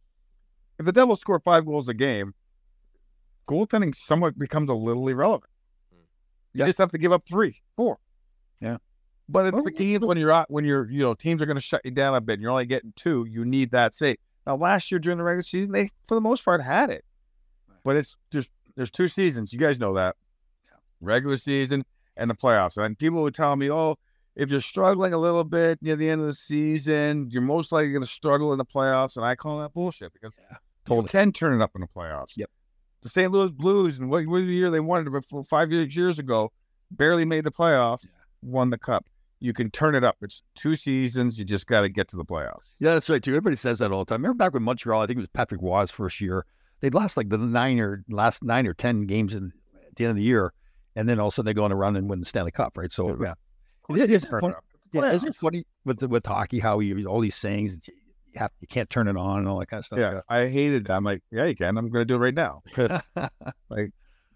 [0.79, 2.35] if the Devils score five goals a game,
[3.49, 5.51] goaltending somewhat becomes a little irrelevant.
[6.53, 6.67] You Yeah.
[6.67, 7.99] just have to give up three, four.
[8.61, 8.79] Yeah.
[9.29, 11.57] But it's Well, the games when you're out, when you're, you know, teams are going
[11.57, 14.17] to shut you down a bit and you're only getting two, you need that save.
[14.47, 17.05] Now, last year during the regular season, they, for the most part, had it.
[17.85, 19.53] But it's just, there's two seasons.
[19.53, 20.17] You guys know that.
[21.01, 21.85] Regular season
[22.17, 22.77] and the playoffs.
[22.77, 23.97] And people would tell me, oh,
[24.37, 27.91] if you're struggling a little bit near the end of the season, you're most likely
[27.91, 29.17] going to struggle in the playoffs.
[29.17, 30.33] And I call that bullshit because
[30.89, 32.37] you can turn it up in the playoffs.
[32.37, 32.51] Yep.
[33.03, 33.31] The St.
[33.31, 36.53] Louis Blues, and what, what year they won it before five years, years ago,
[36.91, 38.07] barely made the playoffs,
[38.43, 39.05] won the cup.
[39.45, 40.17] You can turn it up.
[40.23, 41.39] It's two seasons.
[41.39, 42.65] You just got to get to the playoffs.
[42.79, 43.33] Yeah, that's right too.
[43.33, 44.23] Everybody says that all the time.
[44.23, 46.47] Remember back with Montreal, I think it was Patrick Roy's first year.
[46.81, 49.53] They'd last like the nine or last nine or ten games in,
[49.87, 50.55] at the end of the year,
[50.97, 52.53] and then all of a sudden they go on a run and win the Stanley
[52.53, 52.91] Cup, right?
[52.91, 53.35] So yeah,
[53.91, 54.65] it is Turn fun, it up.
[54.87, 55.31] It's yeah, isn't playoffs.
[55.31, 57.93] it funny with the, with hockey how you all these sayings that you,
[58.33, 59.99] you have you can't turn it on and all that kind of stuff.
[59.99, 60.95] Yeah, I hated that.
[60.95, 61.77] I'm like, yeah, you can.
[61.77, 62.63] I'm going to do it right now.
[63.69, 63.93] like,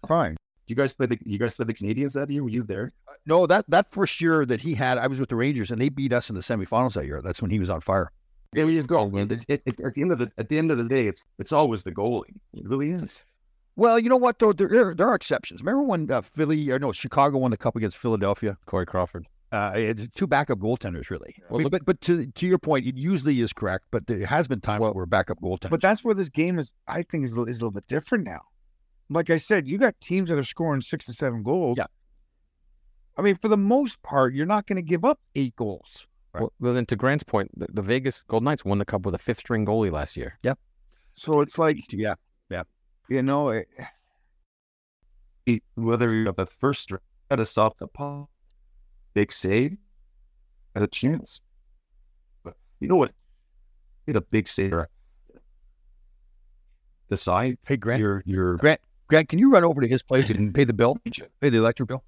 [0.07, 0.37] fine.
[0.69, 2.43] You guys play the you guys play the Canadiens that year?
[2.43, 2.93] Were you there?
[3.25, 5.89] no, that that first year that he had, I was with the Rangers and they
[5.89, 7.21] beat us in the semifinals that year.
[7.23, 8.11] That's when he was on fire.
[8.53, 9.09] There you go.
[9.09, 9.29] man.
[9.31, 11.25] It- it- it- at the end of the at the end of the day, it's
[11.39, 12.35] it's always the goalie.
[12.53, 13.23] It really is.
[13.75, 15.61] Well, you know what though, there are, there are exceptions.
[15.61, 18.57] Remember when uh, Philly or no Chicago won the cup against Philadelphia?
[18.65, 19.25] Corey Crawford.
[19.51, 21.35] Uh, it's two backup goaltenders, really.
[21.49, 23.85] I mean, look- but but to to your point, it usually is correct.
[23.91, 25.69] But there has been times where backup goaltenders.
[25.71, 28.41] But that's where this game is, I think, is, is a little bit different now.
[29.09, 31.77] Like I said, you got teams that are scoring six to seven goals.
[31.77, 31.87] Yeah.
[33.17, 36.07] I mean, for the most part, you're not going to give up eight goals.
[36.33, 39.15] Well, well, then to Grant's point, the, the Vegas Golden Knights won the cup with
[39.15, 40.37] a fifth string goalie last year.
[40.43, 40.59] Yep.
[41.15, 42.13] So it's like, yeah,
[42.49, 42.63] yeah.
[43.09, 43.67] you know, it,
[45.45, 48.29] It- whether you're at the first string, got to stop the puck,
[49.15, 49.75] big save,
[50.75, 51.41] had a chance.
[52.43, 53.11] But you know what?
[54.05, 54.73] Hit a big save.
[57.09, 60.29] The side, hey Grant, you're you're Grant, Grant, can you run over to his place
[60.29, 60.97] and pay the bill,
[61.41, 62.03] pay the electric bill?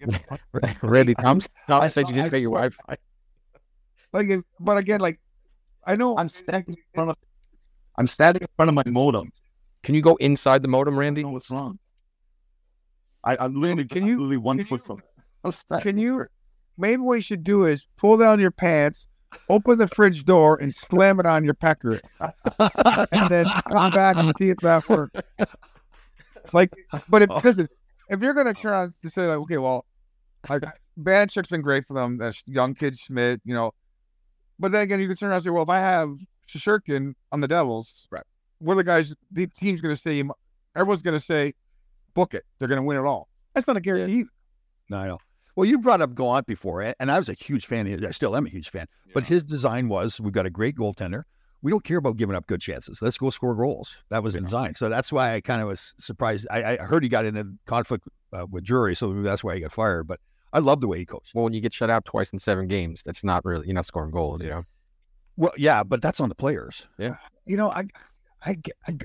[0.82, 1.52] Randy Thompson.
[1.68, 2.96] No, I said you didn't pay your I- Wi-Fi.
[4.14, 5.20] like, but again, like,
[5.84, 7.16] I know I'm standing in front of
[7.96, 9.30] I'm standing in front of my modem
[9.82, 11.22] Can you go inside the modem, Randy?
[11.22, 11.78] No, what's wrong?
[13.24, 15.02] I, I'm literally, Can you- literally one foot from.
[15.82, 16.26] Can you?
[16.78, 19.06] Maybe what you should do is pull down your pants,
[19.50, 24.32] open the fridge door, and slam it on your pecker, and then come back and
[24.38, 25.20] see if that works.
[26.52, 26.70] Like,
[27.08, 27.40] but if oh.
[27.42, 27.68] listen,
[28.08, 29.84] if you're gonna turn on to say like, okay, well,
[30.48, 30.62] like
[30.98, 32.18] Banachuk's been great for them.
[32.18, 33.72] That's young kid Schmidt, you know.
[34.58, 36.10] But then again, you can turn around and say, well, if I have
[36.48, 38.24] Shesterkin on the Devils, Right.
[38.58, 39.14] what are the guys?
[39.30, 40.22] The team's gonna say,
[40.76, 41.54] everyone's gonna say,
[42.14, 42.44] book it.
[42.58, 43.28] They're gonna win it all.
[43.54, 44.20] That's not a guarantee.
[44.20, 44.28] either.
[44.90, 45.18] No, I know.
[45.56, 47.86] Well, you brought up Gallant before, and I was a huge fan.
[47.86, 48.86] of- I still am a huge fan.
[49.12, 51.24] But his design was we've got a great goaltender.
[51.62, 53.02] We don't care about giving up good chances.
[53.02, 53.98] Let's go score goals.
[54.08, 54.74] That was the design.
[54.74, 56.46] So that's why I kind of was surprised.
[56.50, 59.54] I, I heard he got in a conflict uh, with Drury, so maybe that's why
[59.56, 60.06] he got fired.
[60.06, 60.20] But
[60.52, 61.34] I love the way he coached.
[61.34, 63.86] Well, when you get shut out twice in seven games, that's not really you're not
[63.86, 64.64] scoring goals, you know.
[65.36, 66.86] Well, yeah, but that's on the players.
[66.98, 67.84] Yeah, you know, I,
[68.44, 68.56] I,
[68.88, 68.96] I,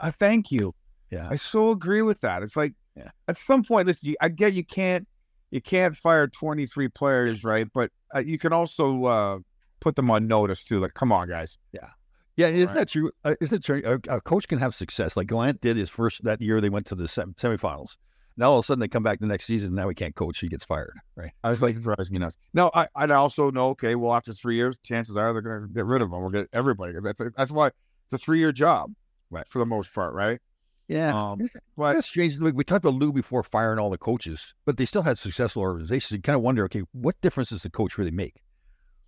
[0.00, 0.74] I thank you.
[1.10, 1.28] Yeah.
[1.30, 2.42] I so agree with that.
[2.42, 3.10] It's like Yeah.
[3.28, 5.06] at some point, listen, you, I get you can't,
[5.50, 7.68] you can't fire 23 players, right?
[7.72, 9.38] But uh, you can also uh,
[9.84, 10.80] put them on notice too.
[10.80, 11.58] Like, come on, guys.
[11.72, 11.90] Yeah,
[12.36, 12.74] Yeah, isn't Right.
[12.80, 13.12] that true?
[13.24, 13.82] Uh, isn't it true?
[13.84, 15.16] A, a coach can have success.
[15.16, 16.60] Like Gallant did his first that year.
[16.60, 17.96] They went to the sem- semifinals.
[18.36, 19.74] Now all of a sudden they come back the next season.
[19.76, 20.40] Now he can't coach.
[20.40, 20.96] He gets fired.
[21.14, 21.30] Right.
[21.44, 22.36] I was like, drives me nuts.
[22.52, 23.68] No, I, I also know.
[23.70, 26.20] Okay, well, after three years, chances are they're going to get rid of them.
[26.20, 26.94] We'll get everybody.
[27.00, 28.92] That's that's why it's a three year job,
[29.30, 29.46] Right.
[29.48, 30.40] For the most part, right?
[30.88, 31.14] Yeah.
[31.14, 32.38] Um, Isn't That's strange.
[32.38, 35.62] We we talked about Lou before firing all the coaches, but they still had successful
[35.62, 36.12] organizations.
[36.16, 38.42] You kind of wonder, okay, what difference does the coach really make?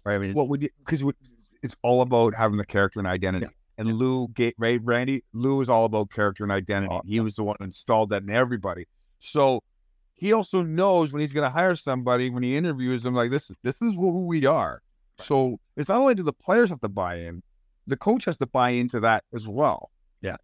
[0.07, 0.15] Right.
[0.15, 0.69] I mean, what would you?
[0.79, 1.03] Because
[1.63, 3.49] it's all about having the character and identity.
[3.79, 6.95] And Lou, Ray, Randy, Lou is all about character and identity.
[6.95, 8.87] Oh, he was the one who installed that in everybody.
[9.21, 9.63] So
[10.15, 13.51] he also knows when he's going to hire somebody when he interviews them, like this,
[13.63, 14.81] this is who we are.
[15.19, 17.43] So it's not only do the players have to buy in,
[17.87, 19.91] the coach has to buy into that as well.
[20.23, 20.37] Yeah.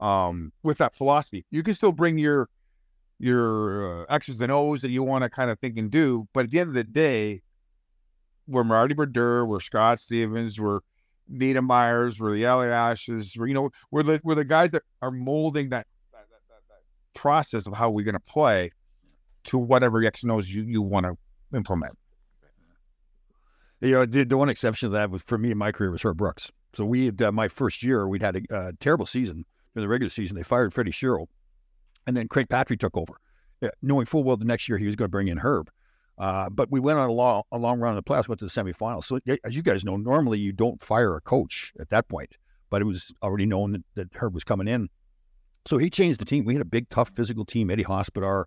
[0.00, 2.48] Um, with that philosophy, you can still bring your
[3.20, 6.46] your uh, X's and O's that you want to kind of think and do, but
[6.46, 7.42] at the end of the day,
[8.46, 10.80] we're Marty Brodeur, we're Scott Stevens, we're
[11.32, 15.10] Niedermayers, we're the LA Ashes, we're you know, we're the we're the guys that are
[15.10, 18.70] molding that that, that, that, that process of how we're going to play
[19.44, 21.16] to whatever X O's you, you want to
[21.54, 21.96] implement.
[23.80, 26.02] you know, the, the one exception to that was for me in my career was
[26.02, 26.50] Herb Brooks.
[26.74, 29.88] So we had uh, my first year, we'd had a uh, terrible season in the
[29.88, 30.36] regular season.
[30.36, 31.26] They fired Freddie Shero,
[32.06, 33.14] and then Craig Patrick took over,
[33.60, 35.70] yeah, knowing full well the next year he was going to bring in Herb.
[36.20, 38.44] Uh, but we went on a long, a long run in the playoffs, went to
[38.44, 39.04] the semifinals.
[39.04, 42.36] So as you guys know, normally you don't fire a coach at that point,
[42.68, 44.90] but it was already known that, that Herb was coming in.
[45.64, 46.44] So he changed the team.
[46.44, 47.70] We had a big, tough, physical team.
[47.70, 48.46] Eddie Hospodar,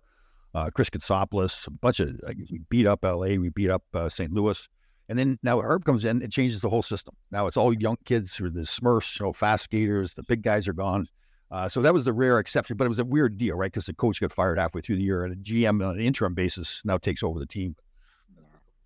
[0.54, 4.08] uh, Chris Katsopoulos, a bunch of like, we beat up L.A., we beat up uh,
[4.08, 4.32] St.
[4.32, 4.68] Louis,
[5.08, 7.16] and then now Herb comes in, it changes the whole system.
[7.32, 10.14] Now it's all young kids who are the Smurfs, you know, fast skaters.
[10.14, 11.06] The big guys are gone.
[11.54, 13.70] Uh, so that was the rare exception, but it was a weird deal, right?
[13.70, 16.34] Because the coach got fired halfway through the year, and a GM on an interim
[16.34, 17.76] basis now takes over the team.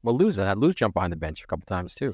[0.03, 2.13] Well, Lou's had Lou's jump behind the bench a couple times too.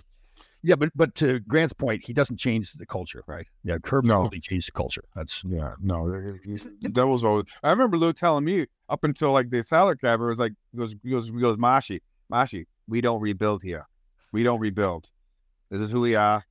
[0.62, 3.48] Yeah, but but to Grant's point, he doesn't change the culture, right?
[3.64, 4.22] Yeah, Herb No.
[4.22, 5.02] totally changed the culture.
[5.16, 7.46] That's Yeah, no, the Devils always.
[7.64, 10.78] I remember Lou telling me up until like the salary cap, it was like he
[10.78, 11.98] goes, he goes, he goes, Mashi,
[12.32, 13.88] Mashi, we don't rebuild here.
[14.30, 15.10] We don't rebuild.
[15.68, 16.44] This is who we are.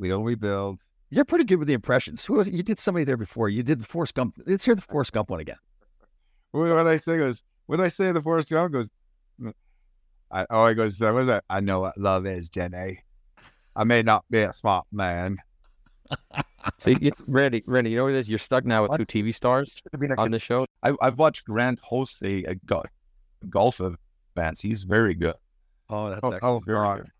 [0.00, 0.80] We don't rebuild.
[1.14, 2.24] You're pretty good with the impressions.
[2.24, 3.48] Who was, you did somebody there before.
[3.48, 4.36] You did the Forrest Gump.
[4.46, 5.56] Let's hear the Forrest Gump one again.
[6.50, 7.12] What I say?
[7.12, 8.12] He Goes, what I say?
[8.12, 8.88] The Forrest Gump goes.
[10.32, 11.00] I, oh, he goes.
[11.00, 11.44] What is that?
[11.48, 13.04] I know what love is, Jenny.
[13.76, 15.38] I may not be a smart man.
[16.78, 18.28] See, you, Randy, Randy, you know what it is?
[18.28, 19.80] You're stuck now with two TV stars
[20.18, 20.66] on the show.
[20.82, 22.84] I, I've watched Grant host a, a uh, go-
[23.48, 23.80] golf
[24.36, 24.60] events.
[24.60, 25.34] He's very good.
[25.90, 26.42] Oh, that's Oh, excellent.
[26.44, 26.98] oh Very God!
[26.98, 27.10] good.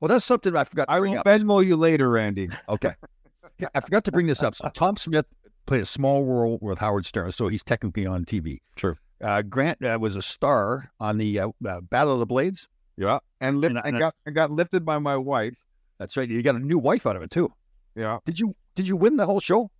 [0.00, 1.26] Well, that's something I forgot to I bring will up.
[1.26, 2.48] Venmo you later, Randy.
[2.68, 2.92] Okay.
[3.58, 4.54] Yeah, I forgot to bring this up.
[4.54, 5.26] So Tom Smith
[5.66, 8.58] played a small role with Howard Stern, so he's technically on TV.
[8.76, 8.96] True.
[9.22, 12.68] Uh, Grant uh, was a star on the uh, uh, Battle of the Blades.
[12.96, 15.64] Yeah, and lift, And I- I and got I got lifted by my wife.
[15.98, 16.28] That's right.
[16.28, 17.52] You got a new wife out of it too.
[17.96, 19.70] Yeah, Did you Did you win the whole show?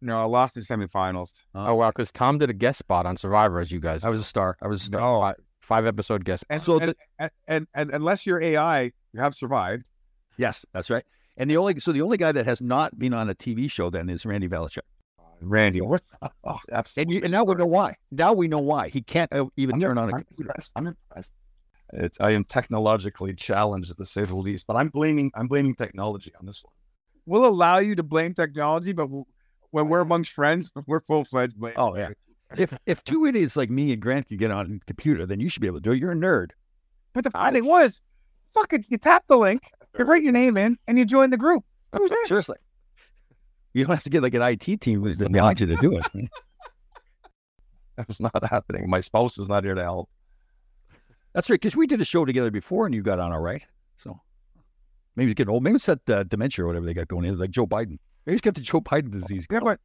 [0.00, 1.30] no, I lost in semifinals.
[1.54, 4.04] Oh wow, because Tom did a guest spot on Survivor, as you guys.
[4.04, 4.56] I was a star.
[4.62, 5.00] I was a star.
[5.00, 6.44] No, five, five episode guest.
[6.50, 9.84] and, So and, and, and, and unless you're AI, you have survived.
[10.36, 11.02] Yes, that's right.
[11.36, 13.90] And the only so the only guy that has not been on a TV show
[13.90, 14.78] then is Randy Velischek.
[15.40, 16.02] Randy, what?
[16.22, 17.16] Oh, And, absolutely.
[17.16, 17.96] you, and now we know why.
[18.10, 20.48] Now we know why he can't uh, even I'm, turn on a I'm computer.
[20.50, 20.72] impressed.
[20.76, 21.32] I'm impressed.
[21.92, 26.32] It's I am technologically challenged to say the least, but I'm blaming I'm blaming technology
[26.40, 26.72] on this one.
[27.26, 29.26] We'll allow you to blame technology, but we'll,
[29.70, 31.74] when we're amongst friends, we're full fledged blame.
[31.76, 32.10] Oh yeah.
[32.56, 35.48] If if two idiots like me and Grant could get on a computer, then you
[35.48, 35.98] should be able to do it.
[35.98, 36.50] You're a nerd.
[37.12, 38.00] But the funny thing was,
[38.54, 39.62] fucking, you tap the link,
[39.98, 41.64] you write your name in, and you join the group.
[41.92, 42.24] Who's that?
[42.26, 42.56] Seriously.
[43.74, 46.06] You don't have to get like an IT team who's behind you to do it.
[47.96, 48.88] That's not happening.
[48.88, 50.08] My spouse was not here to help.
[51.34, 53.62] That's right, because we did a show together before and you got on all right.
[53.98, 54.18] So
[55.14, 55.62] maybe he's getting old.
[55.62, 57.98] Maybe it's that uh, dementia or whatever they got going in, like Joe Biden.
[58.24, 59.46] Maybe he's got the Joe Biden disease.
[59.50, 59.80] Yeah, but,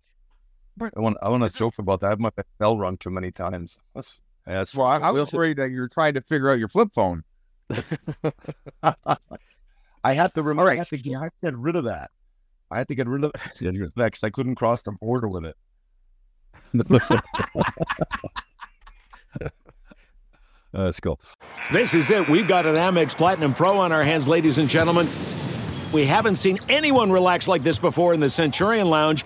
[0.78, 2.14] but I want I want to joke about that.
[2.14, 3.78] I've my bell rung too many times.
[3.94, 6.90] That's that's why I was worried that you were trying to figure out your flip
[6.94, 7.24] phone.
[10.04, 10.68] I had to remember.
[10.68, 10.76] Right.
[10.76, 12.12] I, had to get, I had to get rid of that.
[12.72, 15.56] I had to get rid of that because I couldn't cross the border with it.
[20.74, 21.20] Uh, let's go.
[21.74, 22.30] This is it.
[22.30, 25.10] We've got an Amex Platinum Pro on our hands, ladies and gentlemen.
[25.92, 29.26] We haven't seen anyone relax like this before in the Centurion Lounge.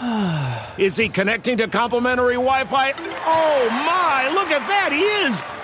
[0.78, 2.92] is he connecting to complimentary Wi Fi?
[2.92, 4.92] Oh my, look at that!
[4.92, 5.63] He is!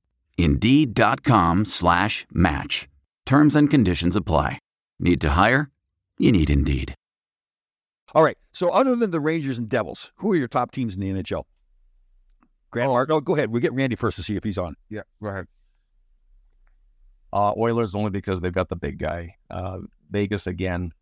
[0.37, 2.87] Indeed.com slash match.
[3.25, 4.59] Terms and conditions apply.
[4.99, 5.71] Need to hire?
[6.17, 6.93] You need Indeed.
[8.13, 8.37] All right.
[8.51, 11.43] So, other than the Rangers and Devils, who are your top teams in the NHL?
[12.71, 13.51] Grant oh, no, go ahead.
[13.51, 14.75] We'll get Randy first to see if he's on.
[14.89, 15.47] Yeah, go ahead.
[17.33, 19.35] Uh, Oilers only because they've got the big guy.
[19.49, 20.93] Uh, Vegas again.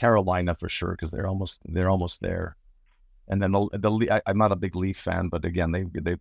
[0.00, 2.56] Carolina for sure because they're almost they're almost there.
[3.28, 6.16] And then the the I, I'm not a big Leaf fan, but again they they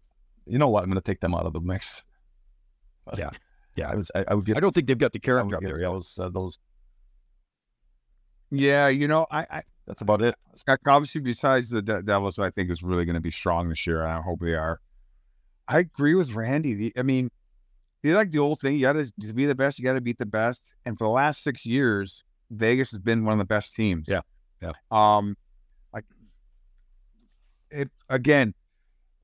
[0.45, 2.03] you know what I'm going to take them out of the mix.
[3.09, 3.29] But, yeah,
[3.75, 3.89] yeah.
[3.89, 4.57] I was I, I would get.
[4.57, 5.79] I don't think they've got the character up there.
[5.79, 6.59] Those uh, those.
[8.51, 10.35] Yeah, you know, I, I that's about it.
[10.87, 14.01] Obviously, besides the De- Devils, I think is really going to be strong this year,
[14.01, 14.79] and I hope they are.
[15.67, 16.91] I agree with Randy.
[16.97, 17.29] I mean,
[18.01, 18.75] you like the old thing.
[18.75, 19.77] You got to be the best.
[19.77, 20.73] You got to beat the best.
[20.85, 24.05] And for the last six years, Vegas has been one of the best teams.
[24.07, 24.21] Yeah,
[24.61, 24.71] yeah.
[24.91, 25.37] Um,
[25.93, 26.05] like
[27.69, 28.53] it again.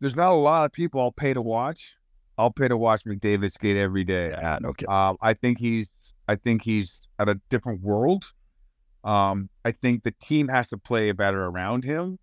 [0.02, 1.95] There's not a lot of people I'll pay to watch.
[2.38, 4.30] I'll pay to watch McDavid skate every day.
[4.30, 4.86] Yeah, okay.
[4.86, 5.89] Um, I think he's.
[6.28, 8.32] I think he's at a different world.
[9.04, 12.17] Um, I think the team has to play better around him.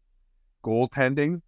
[0.65, 1.41] Goaltending.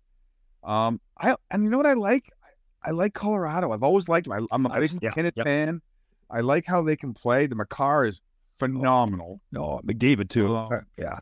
[0.62, 2.30] Um, I and you know what I like?
[2.42, 3.72] I, I like Colorado.
[3.72, 4.46] I've always liked them.
[4.50, 5.44] I, am a big yeah, MacKinnon yeah.
[5.44, 5.82] fan.
[6.30, 7.46] I like how they can play.
[7.46, 8.20] The Makar is
[8.58, 9.40] phenomenal.
[9.52, 10.54] No, McDavid too.
[10.56, 11.18] Uh, yeah,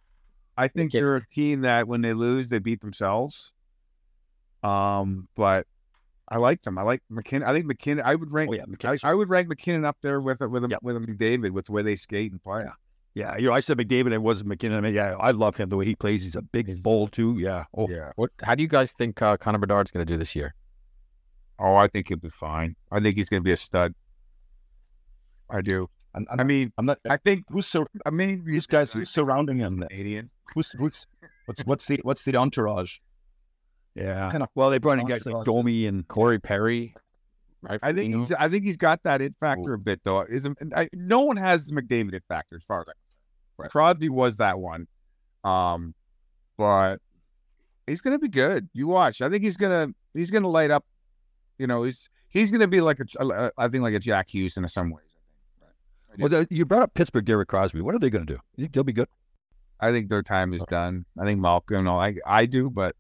[0.57, 3.53] I think they're a team that when they lose, they beat themselves.
[4.63, 5.67] Um, but
[6.29, 6.79] I like them.
[6.79, 7.49] I like MacKinnon.
[7.49, 8.05] I think MacKinnon.
[8.05, 8.51] I would rank.
[8.51, 10.83] Oh, yeah, I, I, would rank MacKinnon up there with with a, yep.
[10.83, 12.63] with a McDavid with the way they skate and play.
[12.63, 12.73] Yeah.
[13.15, 14.79] Yeah, you know, I said McDavid and it wasn't MacKinnon.
[14.79, 16.23] I mean, yeah, I love him the way he plays.
[16.23, 17.37] He's a big bull too.
[17.39, 17.65] Yeah.
[17.77, 18.13] Oh, yeah.
[18.17, 18.31] What?
[18.43, 20.55] How do you guys think uh, Connor Bedard's going to do this year?
[21.59, 22.75] Oh, I think he'll be fine.
[22.91, 23.95] I think he's going to be a stud.
[25.51, 25.91] I do.
[26.15, 26.99] I'm, I'm, i mean, I'm not.
[27.09, 27.87] I think who's so.
[28.07, 29.81] I mean, these guys who's surrounding him.
[29.81, 30.31] Canadian.
[30.55, 31.07] Who's who's
[31.47, 32.97] what's what's the what's the entourage?
[33.95, 34.31] Yeah.
[34.31, 36.95] Kind of, well, they brought in guys like Domi and Corey Perry.
[37.63, 37.79] Right.
[37.81, 38.33] I think he's.
[38.33, 39.77] I think he's got that it factor Ooh.
[39.77, 40.23] a bit though.
[40.23, 40.49] Is
[40.95, 42.93] no one has the McDavid it factor as far as I
[43.59, 43.71] Right.
[43.71, 44.89] Crosby was that one.
[45.45, 45.95] Um,
[46.57, 46.97] but
[47.87, 48.69] he's gonna be good.
[48.73, 49.23] You watch.
[49.23, 50.85] I think he's gonna he's gonna light up.
[51.59, 54.67] You know, he's he's gonna be like a I think like a Jack Hughes in
[54.69, 55.05] some ways.
[55.61, 56.23] I think.
[56.23, 56.31] Right.
[56.33, 57.81] Well, you brought up Pittsburgh, Derek Crosby.
[57.81, 58.39] What are they gonna do?
[58.57, 59.09] You think they'll be good?
[59.79, 61.05] I think their time is done.
[61.19, 61.45] I think.
[61.71, 62.97] You know, I I do, but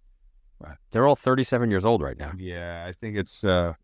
[0.90, 2.32] they're all 37 years old right now.
[2.36, 3.74] Yeah, I think it's uh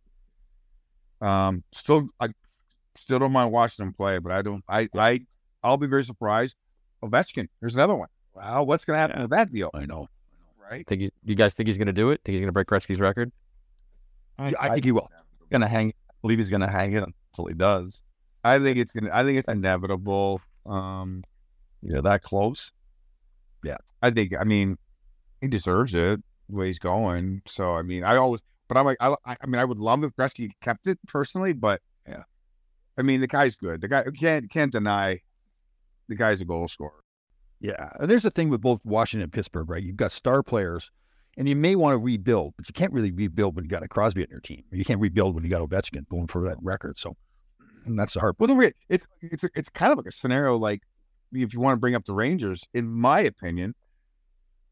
[1.20, 2.28] um still I
[2.94, 5.20] still don't mind watching them play, but I don't I I
[5.62, 6.56] I'll be very surprised.
[7.02, 8.08] Ovechkin, here's another one.
[8.34, 9.22] Wow, what's going to happen yeah.
[9.22, 9.70] with that deal?
[9.74, 10.08] I know,
[10.70, 10.86] right?
[10.86, 12.20] Think you, you guys think he's going to do it?
[12.24, 13.32] Think he's going to break Gretzky's record?
[14.38, 15.10] I, I, think he will.
[15.50, 15.88] Going to hang.
[16.08, 18.02] I believe he's going to hang it until he does.
[18.44, 19.04] I think it's going.
[19.04, 20.40] to I think it's inevitable.
[20.66, 21.24] Um,
[21.82, 22.70] yeah, that close.
[23.64, 24.34] Yeah, I think.
[24.38, 24.78] I mean,
[25.40, 27.42] he deserves it way he's going.
[27.46, 28.40] So I mean, I always.
[28.68, 31.80] But I'm like, I, I mean, I would love if Gretzky kept it personally, but
[32.06, 32.24] yeah,
[32.98, 33.80] I mean, the guy's good.
[33.80, 35.20] The guy can't can't deny
[36.08, 37.02] the guy's a goal scorer.
[37.60, 39.82] Yeah, and there's the thing with both Washington and Pittsburgh, right?
[39.82, 40.90] You've got star players,
[41.36, 43.88] And you may want to rebuild, but you can't really rebuild when you got a
[43.88, 44.64] Crosby in your team.
[44.70, 46.98] You can't rebuild when you got Ovechkin going for that record.
[46.98, 47.16] So
[47.86, 48.36] and that's the hard.
[48.38, 50.82] Well, it's it's it's kind of like a scenario like
[51.32, 53.74] if you want to bring up the Rangers, in my opinion,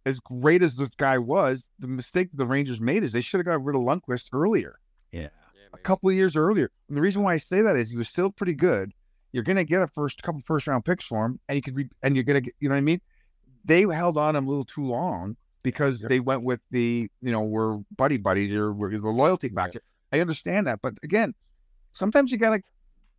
[0.06, 3.46] as great as this guy was, the mistake the Rangers made is they should have
[3.46, 4.78] got rid of Lundqvist earlier.
[5.12, 5.28] Yeah.
[5.74, 6.70] A couple of years earlier.
[6.88, 8.92] And the reason why I say that is he was still pretty good.
[9.32, 11.90] You're gonna get a first couple first round picks for him, and you could re-
[12.02, 13.00] and you're gonna get you know what I mean?
[13.64, 17.42] They held on him a little too long because they went with the, you know,
[17.42, 19.82] we're buddy buddies or we're the loyalty factor.
[20.12, 21.34] I understand that, but again,
[21.92, 22.62] sometimes you gotta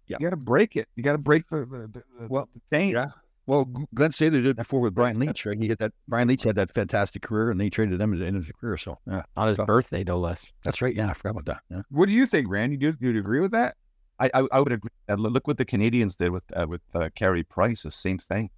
[0.08, 0.18] Yeah.
[0.20, 0.88] you gotta break it.
[0.96, 2.92] You gotta break the the, the, the Well, the chain.
[2.92, 3.08] yeah.
[3.48, 5.58] Well, G- Glen Sather did it before with Brian Leetch, right?
[5.58, 8.26] He had that Brian Leetch had that fantastic career, and they traded him at the
[8.28, 8.78] end of his career.
[8.78, 10.52] So yeah, On his So- birthday, no less.
[10.64, 10.94] that's right.
[10.96, 11.62] Yeah, I forgot about that.
[11.70, 11.82] Yeah.
[11.90, 12.78] What do you think, Randy?
[12.78, 13.76] Do you, do you agree with that?
[14.20, 14.90] I, I, I would agree.
[15.10, 17.84] Look what the Canadiens did with uh, with uh, Carey Price.
[17.84, 18.50] The same thing.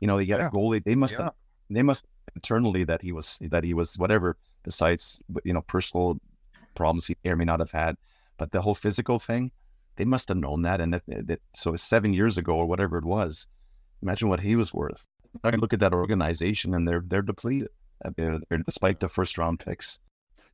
[0.00, 0.48] You know, they got Yeah.
[0.48, 0.82] a goalie.
[0.82, 1.24] They must Yeah.
[1.24, 1.32] have,
[1.68, 6.18] they must internally that he was that he was whatever besides you know personal
[6.74, 7.96] problems he may or may not have had,
[8.38, 9.50] but the whole physical thing,
[9.96, 10.80] they must have known that.
[10.80, 13.46] And that, that so seven years ago or whatever it was,
[14.02, 15.06] imagine what he was worth.
[15.44, 17.68] I look at that organization and they're they're depleted.
[18.04, 19.98] Uh, They're, they're, despite the first round picks.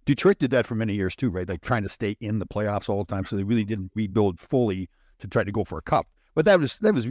[0.05, 1.49] Detroit did that for many years too, right?
[1.49, 4.39] Like trying to stay in the playoffs all the time, so they really didn't rebuild
[4.39, 4.89] fully
[5.21, 6.07] to try to go for a cup.
[6.35, 7.09] But that was that was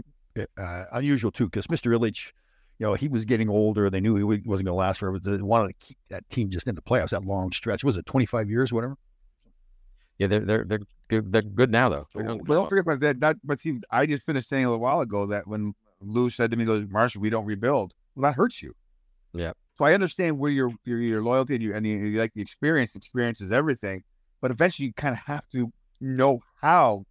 [0.58, 1.98] uh, unusual too, because Mr.
[1.98, 2.32] Ilitch,
[2.80, 3.90] you know, he was getting older.
[3.90, 5.20] They knew he wasn't going to last forever.
[5.20, 7.84] They wanted to keep that team just in the playoffs that long stretch.
[7.84, 8.98] Was it twenty five years, whatever?
[10.18, 10.80] Yeah, they're they're they're
[11.10, 11.32] good.
[11.32, 12.08] They're good now though.
[12.14, 13.20] Well, don't forget about that.
[13.20, 15.74] That, but see, I just finished saying a little while ago that when
[16.06, 18.76] Lou said to me, "Goes, Marshall, we don't rebuild." Well, that hurts you.
[19.34, 19.54] Yeah.
[19.78, 22.42] So I understand where your your your loyalty and you and you, you like the
[22.42, 22.96] experience.
[22.96, 24.04] Experience is everything,
[24.42, 27.06] but eventually you kind of have to know how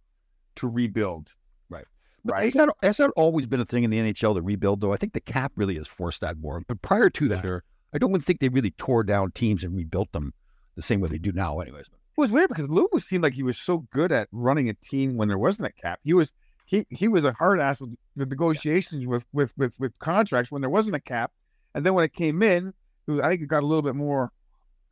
[0.55, 1.33] to rebuild.
[1.69, 2.43] But Right.
[2.45, 4.91] has that, has that always been a thing in the NHL to rebuild, though?
[4.91, 6.59] I think the cap really has forced that more.
[6.67, 7.61] But prior to that,
[7.93, 10.33] I don't think they really tore down teams and rebuilt them
[10.75, 11.85] the same way they do now, anyways.
[11.85, 15.17] It was weird because Lou seemed like he was so good at running a team
[15.17, 15.99] when there wasn't a cap.
[16.03, 16.33] He was
[16.65, 20.61] he he was a hard ass with the negotiations with, with with with contracts when
[20.61, 21.31] there wasn't a cap,
[21.73, 22.73] and then when it came in,
[23.07, 24.31] it was, I think it got a little bit more.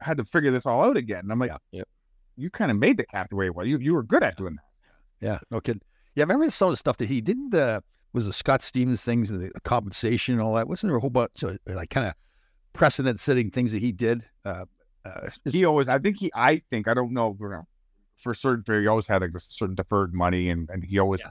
[0.01, 1.19] Had to figure this all out again.
[1.21, 1.87] And I'm like, Yep.
[2.35, 3.67] you kind of made the cap the way it was.
[3.67, 5.25] You you were good at doing that.
[5.25, 5.81] Yeah, no kidding.
[6.15, 7.53] Yeah, remember some of the stuff that he didn't.
[7.55, 7.79] Uh,
[8.11, 10.67] was the Scott Stevens things, and the compensation and all that?
[10.67, 12.13] Wasn't there a whole bunch of like kind of
[12.73, 14.25] precedent-setting things that he did?
[14.45, 14.65] Uh,
[15.05, 17.35] uh, He always, I think he, I think, I don't know,
[18.17, 21.21] for certain fair, he always had like this certain deferred money, and and he always,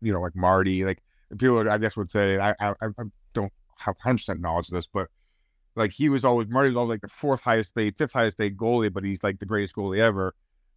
[0.00, 1.02] you know, like Marty, like
[1.38, 2.88] people, I guess, would say, I I, I
[3.32, 5.08] don't have hundred percent knowledge of this, but
[5.74, 8.56] like he was always Marty was always like the fourth highest paid, fifth highest paid
[8.56, 10.34] goalie, but he's like the greatest goalie ever.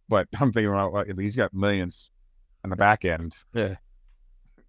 [0.08, 2.10] But I'm thinking about like, he's got millions
[2.64, 3.34] on the back end.
[3.54, 3.76] Yeah.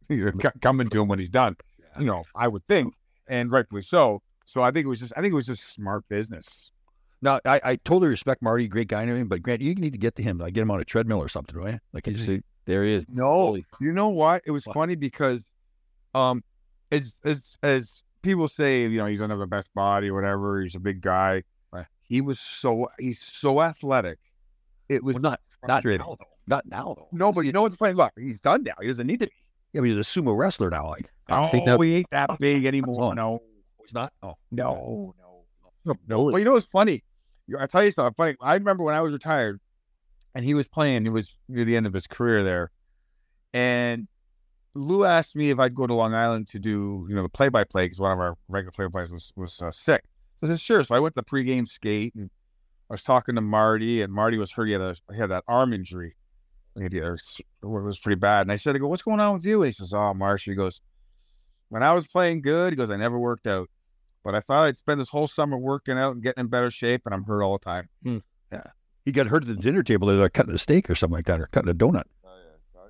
[0.07, 1.57] you know, co- coming to him when he's done.
[1.99, 2.93] You know, I would think,
[3.27, 4.21] and rightfully so.
[4.45, 6.71] So I think it was just, I think it was just smart business.
[7.21, 9.99] now, I, I totally respect Marty, great guy and everything, but Grant, you need to
[9.99, 11.79] get to him, like get him on a treadmill or something, right?
[11.93, 12.41] Like, he's, See,
[12.71, 13.05] there he is.
[13.09, 14.43] No, Holy- you know what?
[14.45, 14.73] It was What?
[14.73, 15.43] funny because,
[16.15, 16.43] um,
[16.91, 20.61] as as as people say, you know, he's under the best body or whatever.
[20.61, 21.43] He's a big guy.
[21.71, 21.85] Right.
[22.01, 24.19] He was so he's so athletic.
[24.89, 26.25] It was well, not not now though.
[26.47, 27.07] Not now though.
[27.11, 27.93] no, but you know what's funny?
[27.93, 28.73] Look, he's done now.
[28.81, 29.33] He doesn't need to be.
[29.73, 30.87] Yeah, but he's a sumo wrestler now.
[30.89, 33.15] Like, Oh, think that- he ain't that big anymore.
[33.15, 33.39] No,
[33.81, 34.11] he's not.
[34.21, 35.45] Oh, no, no.
[35.85, 37.03] no, No, well, you know what's funny?
[37.57, 38.35] I tell you something funny.
[38.41, 39.59] I remember when I was retired,
[40.35, 41.05] and he was playing.
[41.05, 42.71] It was near the end of his career there,
[43.53, 44.07] and
[44.73, 47.85] Lou asked me if I'd go to Long Island to do, you know, the play-by-play
[47.85, 50.03] because one of our regular play-by-plays was was uh, sick.
[50.39, 50.83] So I said sure.
[50.83, 52.29] So I went to the pregame skate, and
[52.89, 54.65] I was talking to Marty, and Marty was hurt.
[54.67, 56.15] He had a he had that arm injury.
[56.75, 58.41] He had, it was- it was pretty bad.
[58.43, 59.61] And I said, I go, what's going on with you?
[59.61, 60.45] And he says, oh, Marsh.
[60.45, 60.81] He goes,
[61.69, 63.69] when I was playing good, he goes, I never worked out.
[64.23, 67.01] But I thought I'd spend this whole summer working out and getting in better shape,
[67.05, 67.89] and I'm hurt all the time.
[69.05, 70.07] He got hurt at the dinner table.
[70.07, 72.03] They're like cutting a steak or something like that, or cutting a donut.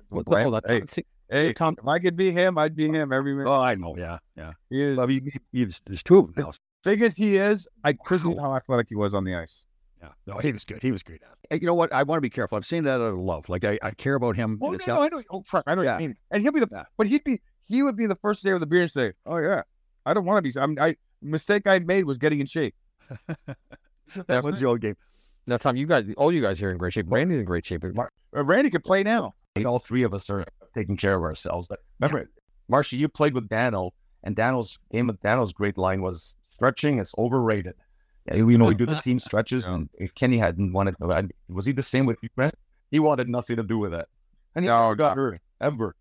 [0.08, 0.62] What, Blame- hold on.
[0.66, 2.92] hey, See, hey, Tom- if I could be him, I'd be oh.
[2.92, 3.48] him every minute.
[3.48, 3.96] Oh, I know.
[3.96, 4.52] Yeah, yeah.
[4.68, 6.52] He is, Well, you, you, there's two of them now.
[6.84, 9.64] big as he is, I couldn't how athletic he was on the ice.
[10.02, 10.82] Yeah, no, he was good.
[10.82, 11.22] He was great.
[11.48, 11.92] Hey, you know what?
[11.92, 12.56] I want to be careful.
[12.56, 13.48] I'm saying that out of love.
[13.48, 14.58] Like I, I care about him.
[14.60, 15.22] Oh, and no, no, I know.
[15.30, 15.94] Oh, fuck, I know Yeah.
[15.94, 16.16] what you mean.
[16.32, 16.84] And he'll be the, Yeah.
[16.98, 19.12] but he'd be, he would be the first to say with the beer and say,
[19.24, 19.62] "Oh yeah,
[20.04, 20.60] I don't want to be.
[20.60, 22.74] I'm, I mistake I made was getting in shape.
[24.26, 24.96] that was the old game.
[25.46, 27.06] Now, Tom, you guys, all you guys here in great shape.
[27.08, 27.84] Randy's in great shape.
[27.84, 29.34] Uh, Randy could play now.
[29.66, 31.66] all three of us are taking care of ourselves.
[31.66, 32.30] But remember,
[32.68, 33.90] Marcia, you played with Daneyko,
[34.24, 37.74] and Daneyko's game with Daneyko's great line was stretching is overrated.
[38.26, 40.94] Yeah, you know, we do the team stretches, and Kenny hadn't wanted.
[41.48, 42.54] Was he the same with you, Brent?
[42.92, 44.06] He wanted nothing to do with that,
[44.54, 45.22] and he No, never got no.
[45.24, 45.96] hurt ever.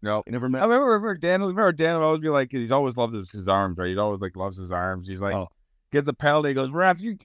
[0.00, 0.22] No.
[0.24, 0.62] he never I met.
[0.62, 1.40] remember, remember Dan.
[1.42, 3.88] Remember Dan would always be like, he's always loved his, his arms, right?
[3.88, 5.06] He always like loves his arms.
[5.08, 5.48] He's like, Oh.
[5.92, 7.18] gets a penalty, he goes, ref, you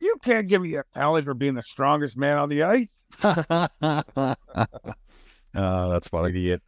[0.00, 2.86] You can't give me a penalty for being the strongest man on the ice.
[3.22, 3.68] uh,
[5.88, 6.28] that's funny.
[6.30, 6.62] Idiot.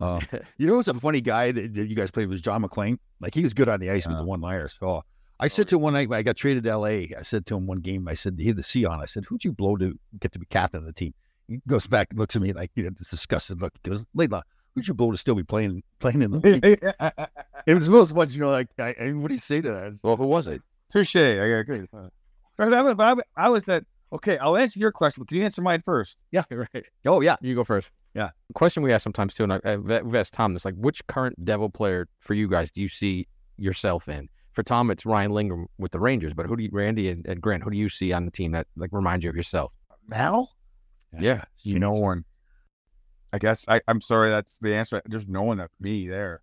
[0.00, 0.20] Uh,
[0.58, 2.98] you know, who's a funny guy that, that you guys played was John McClain.
[3.20, 4.76] Like he was good on the ice with the one liners.
[4.82, 5.02] Oh,
[5.38, 7.56] I said to him one night when I got traded to LA, I said to
[7.56, 9.00] him one game, I said, he had the C on.
[9.00, 11.14] I said, Who'd you blow to get to be captain of the team?
[11.48, 13.72] He goes back, looks at me like, you know, this disgusted look.
[13.82, 14.42] He goes, Laidlaw,
[14.74, 16.64] who'd you blow to still be playing playing in the league?
[17.66, 19.60] it was one of those ones, you know, like, I, I, what do you say
[19.60, 19.98] to that?
[20.02, 20.62] Well, who was it?
[20.90, 21.16] Touche.
[21.16, 21.88] I got good.
[22.58, 23.84] I, was- I, was- I was that.
[24.12, 26.18] Okay, I'll answer your question, but can you answer mine first?
[26.32, 26.44] Yeah.
[26.50, 26.84] right.
[27.06, 27.36] Oh, yeah.
[27.40, 27.90] You go first.
[28.14, 28.28] Yeah.
[28.54, 31.42] Question we ask sometimes too, and I, I, we've asked Tom this: like, which current
[31.44, 33.26] Devil player for you guys do you see
[33.56, 34.28] yourself in?
[34.52, 37.40] For Tom, it's Ryan Lindgren with the Rangers, but who do you, Randy and, and
[37.40, 37.62] Grant?
[37.62, 39.72] Who do you see on the team that like reminds you of yourself?
[40.06, 40.50] Mal?
[41.18, 41.44] Yeah.
[41.62, 42.24] You know one.
[43.32, 44.28] I guess I, I'm sorry.
[44.28, 45.00] That's the answer.
[45.06, 46.42] There's no one that's me there.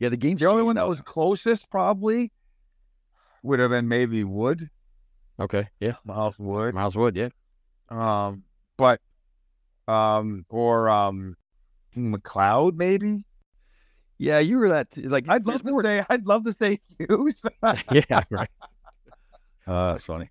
[0.00, 2.32] Yeah, the game's The only one that was closest probably
[3.44, 4.68] would have been maybe Wood,
[5.40, 5.68] Okay.
[5.80, 5.94] Yeah.
[6.04, 6.74] Miles Wood.
[6.74, 7.16] Miles Wood.
[7.16, 7.28] Yeah.
[7.88, 8.44] Um,
[8.76, 9.00] but
[9.88, 11.36] um, or um,
[11.96, 13.24] McLeod maybe.
[14.16, 16.04] Yeah, you were that, like, I'd love to say.
[16.08, 17.44] I'd love to say Hughes.
[17.90, 18.22] yeah.
[18.30, 18.48] Right.
[19.66, 20.30] Uh, that's funny.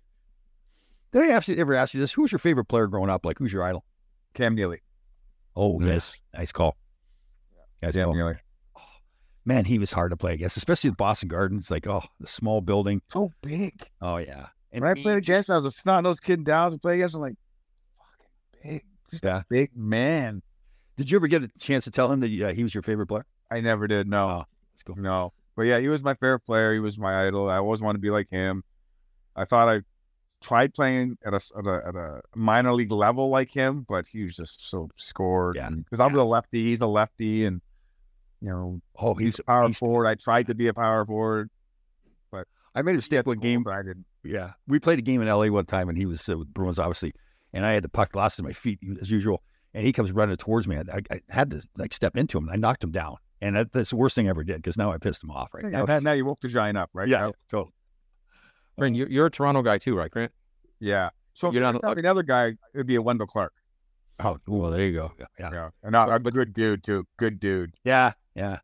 [1.12, 2.12] Did I actually ever ask you this?
[2.12, 3.26] Who's your favorite player growing up?
[3.26, 3.84] Like, who's your idol?
[4.32, 4.80] Cam Neely.
[5.54, 6.18] Oh, yes.
[6.34, 6.76] Nice call.
[7.82, 8.14] Nice Cam call.
[8.16, 8.34] Neely.
[9.44, 11.70] Man, he was hard to play against, especially at Boston Gardens.
[11.70, 13.02] Like, oh, the small building.
[13.12, 13.86] So big.
[14.00, 14.46] Oh, yeah.
[14.74, 16.72] And when I played against, him, I was a snot nosed kid in Dallas.
[16.72, 17.36] and played against, him, I'm like,
[17.98, 19.38] fucking big, just Yeah.
[19.38, 20.42] a big man.
[20.96, 23.06] Did you ever get a chance to tell him that uh, he was your favorite
[23.06, 23.24] player?
[23.50, 24.08] I never did.
[24.08, 24.44] No, Oh,
[24.74, 24.94] let's go.
[24.94, 25.32] no.
[25.56, 26.72] But yeah, he was my favorite player.
[26.72, 27.48] He was my idol.
[27.48, 28.64] I always wanted to be like him.
[29.36, 29.82] I thought I
[30.40, 34.24] tried playing at a at a, at a minor league level like him, but he
[34.24, 35.54] was just so scored.
[35.56, 35.70] Yeah.
[35.70, 36.64] because I'm a lefty.
[36.64, 37.60] He's a lefty, and
[38.40, 40.06] you know Oh, he's he's a power he's- forward.
[40.06, 41.50] I tried to be a power forward.
[42.32, 43.62] But I made stay up one game.
[43.62, 44.06] but I didn't.
[44.24, 46.78] Yeah, we played a game in LA one time, and he was uh, with Bruins,
[46.78, 47.12] obviously,
[47.52, 49.42] and I had the puck lost in my feet as usual,
[49.74, 50.76] and he comes running towards me.
[50.78, 53.72] I, I had to like step into him, and I knocked him down, and that,
[53.72, 55.52] that's the worst thing I ever did because now I pissed him off.
[55.52, 57.08] Right Now, now, now you woke the giant up, right?
[57.08, 57.72] yeah, Now- totally.
[58.78, 60.32] Grant, you're, you're a Toronto guy too, right, Grant?
[60.80, 61.10] yeah.
[61.36, 62.46] So You're you're not- not another guy.
[62.48, 63.52] It would be a Wendel Clark.
[64.20, 65.12] Oh, well, there you go.
[65.18, 67.04] Yeah, Yeah, and not a good dude too.
[67.18, 67.74] Good dude.
[67.84, 68.58] yeah, yeah.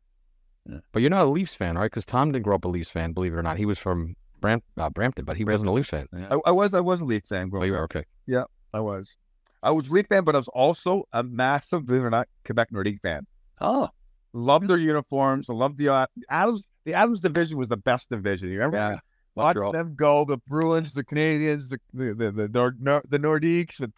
[0.93, 1.91] But you're not a Leafs fan, right?
[1.91, 3.57] Because Tom didn't grow up a Leafs fan, believe it or not.
[3.57, 6.07] He was from Bram- uh, Brampton, but he wasn't a Leafs fan.
[6.31, 6.75] I, I was.
[6.75, 7.51] I was a Leaf fan.
[7.55, 7.81] Oh, you up.
[7.81, 8.05] are okay.
[8.27, 9.17] Yeah, I was.
[9.63, 12.29] I was a Leaf fan, but I was also a massive, believe it or not,
[12.47, 13.27] Quebec Nordique fan.
[13.61, 13.89] Oh,
[14.33, 15.51] Loved their uniforms.
[15.51, 16.63] I loved the uh, Adams.
[16.85, 18.49] The Adams division was the best division.
[18.49, 18.77] You remember?
[18.79, 18.99] yeah.
[19.35, 19.73] Watching Montreal.
[19.73, 23.93] them go, the Bruins, the Canadiens, the the the the, Nor- Nor- the Nordiques with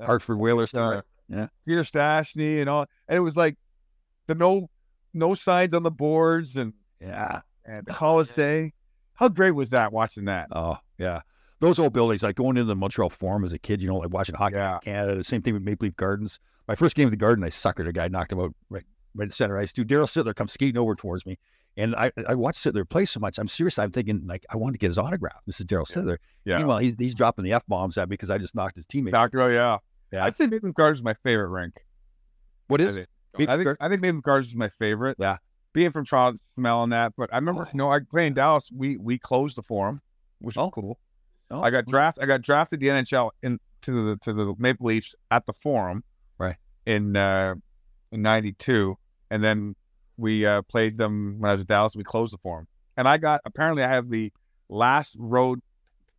[0.00, 0.74] Hartford Whalers.
[0.74, 1.46] uh, Yeah.
[1.66, 3.56] Peter Stastny and all, and it was like
[4.26, 4.68] the no
[5.14, 7.40] no signs on the boards and yeah.
[7.64, 8.72] and Colisee.
[9.18, 10.48] How great was that watching that?
[10.52, 11.20] Oh, yeah.
[11.60, 14.10] Those old buildings, like going into the Montreal Forum as a kid, you know, like
[14.10, 14.74] watching hockey Yeah.
[14.76, 15.14] in Canada.
[15.16, 16.38] The same thing with Maple Leaf Gardens.
[16.68, 18.84] My first game of the Garden, I suckered a guy, knocked him out right,
[19.16, 19.72] right in center ice.
[19.72, 21.36] Dude, Daryl Sittler comes skating over towards me,
[21.76, 23.38] and I I watched Sittler play so much.
[23.38, 23.76] I'm serious.
[23.78, 25.40] I'm thinking like I want to get his autograph.
[25.46, 26.18] This is Daryl Sittler.
[26.44, 26.58] Yeah.
[26.58, 29.10] Meanwhile, he's he's dropping the f bombs at me because I just knocked his teammate.
[29.12, 29.78] Doctor, oh yeah,
[30.12, 30.24] Yeah.
[30.24, 31.84] I'd say Maple Leaf Gardens is my favorite rink.
[32.68, 32.96] what is?
[33.38, 35.16] Maple I think, I think Maple Gardens is my favorite.
[35.18, 35.38] Yeah.
[35.72, 37.12] Being from Toronto, smelling that.
[37.16, 38.70] But I remember, you know, I played in Dallas.
[38.74, 40.00] We we closed the forum,
[40.40, 40.70] which was Oh.
[40.70, 40.98] cool.
[41.50, 41.62] Oh.
[41.62, 42.24] I got drafted.
[42.24, 46.02] I got drafted the NHL in to the to the Maple Leafs at the Forum,
[46.38, 46.56] Right.
[46.86, 47.54] in uh,
[48.12, 48.96] in '92,
[49.30, 49.74] and then
[50.16, 51.94] we uh, played them when I was at Dallas.
[51.94, 52.66] We closed the Forum,
[52.96, 54.32] and I got apparently I have the
[54.68, 55.60] last road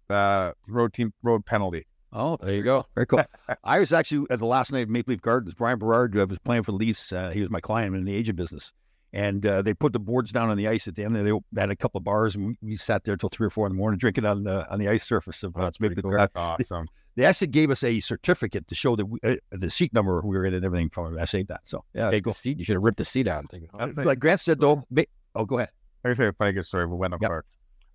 [0.09, 1.85] uh, road team road penalty.
[2.11, 2.85] Oh, There you go.
[2.95, 3.23] Very cool.
[3.63, 5.53] I was actually at the last night of Maple Leaf Gardens.
[5.53, 7.13] Bryan Berard uh, was playing for the Leafs.
[7.13, 8.71] Uh, he was my client in the agent business.
[9.11, 11.15] And uh, they put the boards down on the ice at the end.
[11.15, 13.49] They, they had a couple of bars, and we, we sat there till three or
[13.49, 15.99] four in the morning drinking on the on the ice surface of uh, That's pretty
[15.99, 16.11] cool.
[16.11, 16.87] That's awesome.
[17.15, 20.37] They actually gave us a certificate to show that we, uh, the seat number we
[20.37, 21.19] were in and everything from it.
[21.21, 21.61] I saved that.
[21.67, 22.59] So yeah, Take the seat.
[22.59, 23.39] You should have ripped the seat out.
[23.41, 24.83] And taken it Uh, like Grant said though.
[24.91, 25.01] ma-
[25.35, 25.69] oh, go ahead.
[26.05, 27.27] Me tell you a funny good story with Wendel Yep.
[27.29, 27.45] Clark.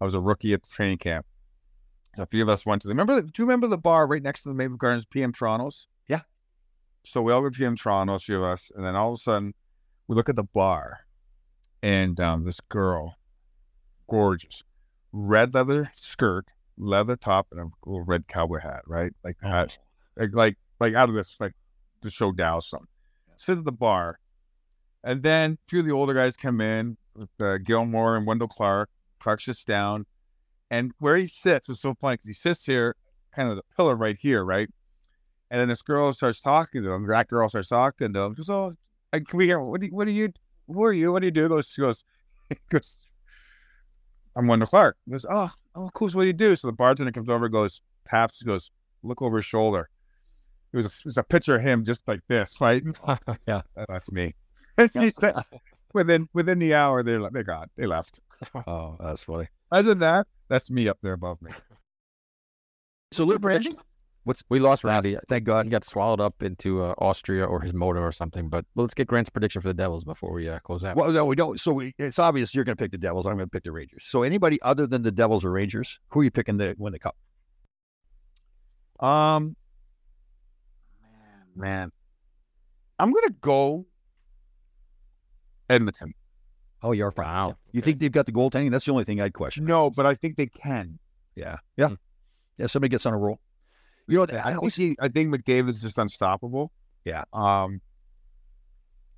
[0.01, 1.25] I was a rookie at the training camp.
[2.19, 4.23] A few of us went to the remember the, do you remember the bar right
[4.23, 5.87] next to the Maple Gardens PM Toronto's?
[6.09, 6.21] Yeah.
[7.05, 9.15] So we all go to PM Toronto's, a few of us, and then all of
[9.15, 9.55] a sudden
[10.07, 11.04] we look at the bar
[11.85, 13.17] and um, this girl,
[14.09, 14.63] gorgeous,
[15.13, 16.47] red leather skirt,
[16.79, 19.13] leather top, and a little red cowboy hat, right?
[19.23, 19.79] Like hat,
[20.17, 21.53] like like like out of this, like
[22.01, 22.89] to show Dallas something.
[23.37, 24.19] Sit at the bar,
[25.05, 28.49] and then a few of the older guys come in, with, uh, Gilmour and Wendel
[28.49, 28.89] Clark.
[29.21, 30.07] Clark sits down,
[30.71, 32.97] and where he sits was so funny because he sits here,
[33.37, 34.71] kind of the pillar right here, right?
[35.51, 37.07] And then this girl starts talking to him.
[37.07, 38.33] That girl starts talking to him.
[38.33, 38.75] Goes, "Oh,
[39.13, 39.61] I- can we hear?
[39.61, 39.93] What do you?
[39.95, 40.33] What do you?
[40.67, 41.13] Who are you?
[41.13, 42.05] What do you do?" Goes, she goes,
[42.49, 42.97] he goes,
[44.37, 46.09] "I'm Wendel Clark." He goes, "Oh, oh, cool.
[46.09, 48.71] So what do you do?" So the bartender comes over, goes, taps, goes,
[49.03, 49.89] look over his shoulder.
[50.73, 52.83] It was a, it was a picture of him just like this, right?
[53.47, 54.35] yeah, that's me.
[54.77, 55.37] And she said-
[55.93, 57.69] within within the hour, they're like, they're gone.
[57.77, 58.21] They left.
[58.67, 59.49] Oh, that's funny.
[59.71, 61.53] Other than that, that's me up there above me.
[63.13, 63.77] So, prediction.
[64.25, 65.17] What's We lost Randy.
[65.29, 65.67] Thank God.
[65.67, 68.49] He got swallowed up into uh, Austria or his motor or something.
[68.49, 70.97] But well, let's get Grant's prediction for the Devils before we uh, close out.
[70.97, 71.61] Well, no, we don't.
[71.61, 73.27] So we, it's obvious you're going to pick the Devils.
[73.27, 74.05] I'm going to pick the Rangers.
[74.05, 76.99] So anybody other than the Devils or Rangers, who are you picking to win the
[76.99, 77.17] cup?
[79.01, 79.57] Um,
[81.55, 81.91] man,
[82.99, 83.87] I'm gonna go
[85.69, 86.15] Edmonton.
[86.83, 87.27] Oh, you're fine.
[87.27, 87.57] Wow.
[87.73, 88.71] You think they've got the goaltending?
[88.71, 89.65] That's the only thing I'd question.
[89.65, 90.99] No, but I think they can.
[91.35, 91.57] Yeah.
[91.77, 91.89] Yeah.
[92.59, 92.67] Yeah.
[92.67, 93.41] Somebody gets on a roll.
[94.07, 96.71] You know, what, I I always think, I think McDavid's just unstoppable.
[97.05, 97.25] Yeah.
[97.33, 97.81] Um,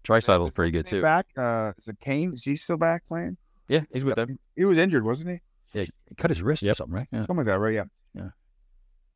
[0.04, 1.02] Draisaitl's pretty good too.
[1.02, 1.26] Back?
[1.36, 2.32] Uh, is it Kane?
[2.32, 3.36] Is he still back playing?
[3.68, 4.38] Yeah, he's with them.
[4.54, 5.40] He was injured, wasn't he?
[5.80, 7.08] Yeah, he cut his wrist or something, right?
[7.10, 7.20] Yeah.
[7.20, 7.74] Something like that, right?
[7.74, 7.84] Yeah.
[8.14, 8.28] Yeah.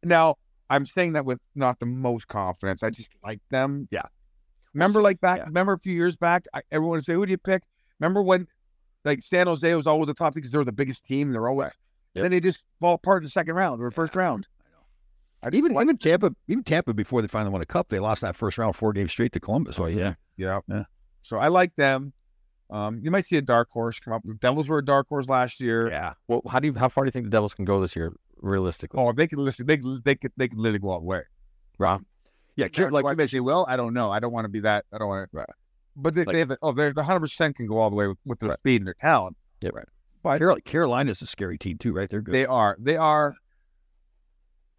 [0.03, 0.35] Now,
[0.68, 2.83] I'm saying that with not the most confidence.
[2.83, 3.87] I just like them.
[3.91, 4.03] Yeah.
[4.75, 5.45] Remember, like back, Yeah.
[5.45, 7.62] remember a few years back, I, everyone would say, "Who do you pick?"
[8.01, 8.49] Remember when,
[9.05, 11.33] like San Jose was always the top because they're the biggest team.
[11.33, 11.73] They're always.
[12.14, 12.23] Yep.
[12.23, 14.49] Then they just fall apart in the second round or first round.
[15.43, 15.49] I.
[15.53, 18.59] Even even Tampa, even Tampa before they finally won a cup, they lost that first
[18.59, 19.78] round four games straight to Columbus.
[19.78, 20.14] Oh, yeah.
[20.36, 20.61] Yeah.
[20.68, 20.84] Yeah.
[21.22, 22.12] So I like them.
[22.70, 24.22] Um, you might see a dark horse come up.
[24.24, 25.91] The Devils were a dark horse last year.
[25.91, 26.12] Yeah.
[26.28, 28.12] Well, how do you how far do you think the Devils can go this year,
[28.41, 29.01] realistically?
[29.01, 29.66] Oh, they could listen.
[29.66, 31.22] They could- they could they could literally go all the way.
[31.78, 32.03] Rob?
[32.57, 32.68] Yeah.
[32.68, 34.11] Car- like like we mentioned, well, I don't know.
[34.11, 34.84] I don't want to be that.
[34.93, 35.45] I don't want to.
[35.97, 36.53] But they, Like- they have.
[36.62, 38.86] Oh, they're the hundred percent can go all the way with, with their speed and
[38.86, 39.36] their talent.
[39.61, 39.70] Yeah.
[40.22, 40.38] Right.
[40.38, 42.09] Carol- Carolina's a scary team too, right?
[42.09, 42.34] They're good.
[42.34, 42.76] They are.
[42.78, 43.34] They are.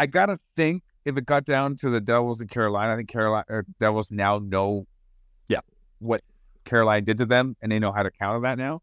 [0.02, 3.46] I gotta think if it got down to the Devils and Carolina, I think Carolina
[3.50, 4.88] or Devils now know.
[5.48, 5.60] Yeah.
[6.00, 6.24] What
[6.66, 8.82] Carolina did to them, and they know how to counter that now.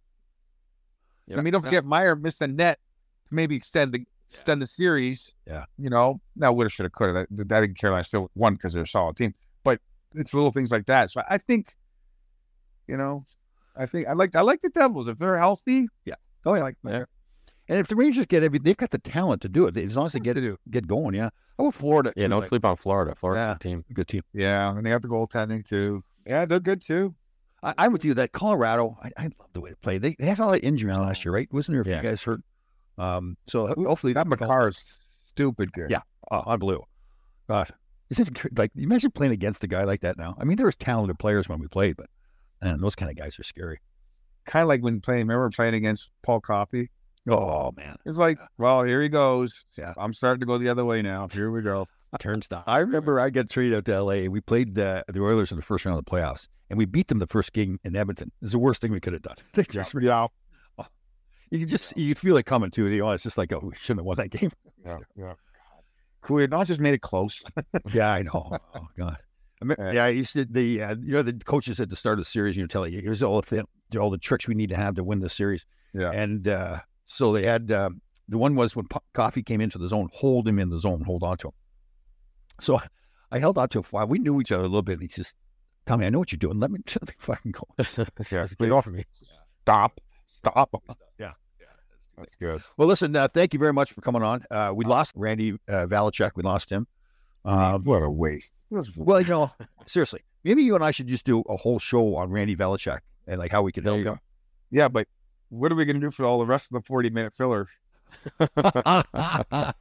[1.37, 2.79] I mean, don't forget Meier missed the net
[3.29, 5.33] to maybe extend the extend the series.
[5.45, 5.65] Yeah.
[5.77, 7.27] You know, now woulda, shoulda, coulda.
[7.31, 9.81] That, I think Carolina still won because they're a solid team, but
[10.15, 11.11] it's little things like that.
[11.11, 11.75] So I think,
[12.87, 13.25] you know,
[13.77, 15.89] I think I like I like the Devils if they're healthy.
[16.05, 16.15] Yeah.
[16.47, 16.61] Oh yeah.
[16.61, 17.05] I like Yeah.
[17.69, 19.77] And if the Rangers get every, they've got the talent to do it.
[19.77, 21.15] As long as they get it, get going.
[21.15, 21.31] Yeah.
[21.59, 22.13] Oh, Florida.
[22.17, 23.15] Yeah, too, don't like, sleep on Florida.
[23.15, 23.57] Florida Yeah.
[23.59, 23.85] team.
[23.93, 24.23] good team.
[24.33, 26.03] Yeah, and they have the goaltending too.
[26.27, 27.15] Yeah, they're good too.
[27.63, 28.15] I, I'm with you.
[28.15, 29.99] That Colorado, I, I love the way they play.
[29.99, 31.49] They, they had a lot of injury on last year, right?
[31.53, 32.03] Wasn't there a few Yeah.
[32.03, 32.41] guys hurt?
[32.97, 35.91] Um, so hopefully That Makar is stupid good.
[35.91, 36.01] Yeah.
[36.31, 36.89] Oh, unbelievable.
[37.49, 37.69] God,
[38.11, 40.37] isn't it like you imagine playing against a guy like that now?
[40.41, 42.07] I mean, there was talented players when we played, but
[42.63, 43.79] man, those kind of guys are scary.
[44.47, 45.23] kind of like when playing.
[45.27, 46.91] Remember playing against Paul Coffey?
[47.29, 49.65] Oh man, It's like, well, here he goes.
[49.77, 49.93] Yeah.
[49.99, 51.29] I'm starting to go the other way now.
[51.29, 51.87] Here we go.
[52.19, 52.65] Turnstile.
[52.67, 54.29] I remember I got traded out to L.A.
[54.29, 57.09] We played uh, the Oilers in the first round of the playoffs, and we beat
[57.09, 58.33] them the first game in Edmonton.
[58.41, 59.37] It's the worst thing we could have done.
[59.53, 60.27] They just, Yeah,
[61.51, 62.87] you could just you feel it coming too.
[62.89, 64.51] You know, it's just like, oh, we shouldn't have won that game.
[64.85, 65.25] yeah, yeah.
[65.27, 65.37] God.
[66.23, 67.43] Could we have not just made it close?
[67.93, 68.57] yeah, I know.
[68.75, 69.19] Oh God.
[69.61, 69.93] I mean, Yeah.
[69.93, 72.31] yeah, I used to the uh, you know the coaches at the start of the
[72.31, 73.65] series, you know, telling you here's all the
[73.99, 75.65] all the tricks we need to have to win the series.
[75.95, 76.11] Yeah.
[76.11, 76.79] And uh,
[77.11, 80.47] so they had um, the one was when P- Coffey came into the zone, hold
[80.47, 81.55] him in the zone, hold on to him.
[82.61, 82.79] So
[83.33, 84.09] I held on to him for a while.
[84.09, 84.95] We knew each other a little bit.
[84.95, 85.35] And he just,
[85.87, 86.61] Tommy, I know what you're doing.
[86.61, 87.63] Let me, let me fucking go.
[88.31, 89.05] yeah, get off of me.
[89.63, 90.01] Stop.
[90.27, 90.71] Stop.
[91.19, 91.33] Yeah.
[92.19, 92.63] That's good.
[92.77, 94.45] Well, listen, uh, thank you very much for coming on.
[94.51, 96.33] Uh, we lost Randy uh, Velischek.
[96.37, 96.87] We lost him.
[97.47, 98.53] Um, what a waste.
[98.97, 99.51] well, you know,
[99.87, 103.39] seriously, maybe you and I should just do a whole show on Randy Velischek and
[103.39, 104.19] like how we could help him.
[104.71, 105.09] Yeah, but
[105.51, 107.67] what are we going to do for all the rest of the 40 minute filler?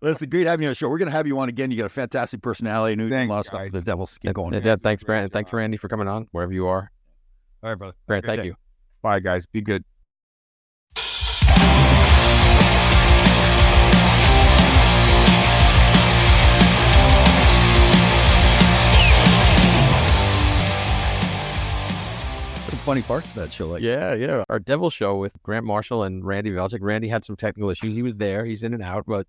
[0.00, 0.88] Listen, great having you on the show.
[0.88, 1.70] We're going to have you on again.
[1.70, 2.94] You got a fantastic personality.
[2.94, 3.70] New a Thanks, lot of stuff guys.
[3.70, 4.16] for the Devils.
[4.22, 4.54] Keep going.
[4.62, 5.30] Yeah, thanks, Brandon.
[5.30, 6.90] Thanks, Randy, for coming on wherever you are.
[7.62, 7.96] All right, brother.
[8.06, 8.56] Grant, thank good you.
[9.02, 9.46] Bye, guys.
[9.46, 9.84] Be good.
[22.88, 23.68] Funny parts of that show.
[23.68, 24.44] Like, Yeah, yeah.
[24.48, 26.78] Our Devil show with Grant Marshall and Randy Velischek.
[26.80, 27.94] Randy had some technical issues.
[27.94, 28.46] He was there.
[28.46, 29.26] He's in and out, but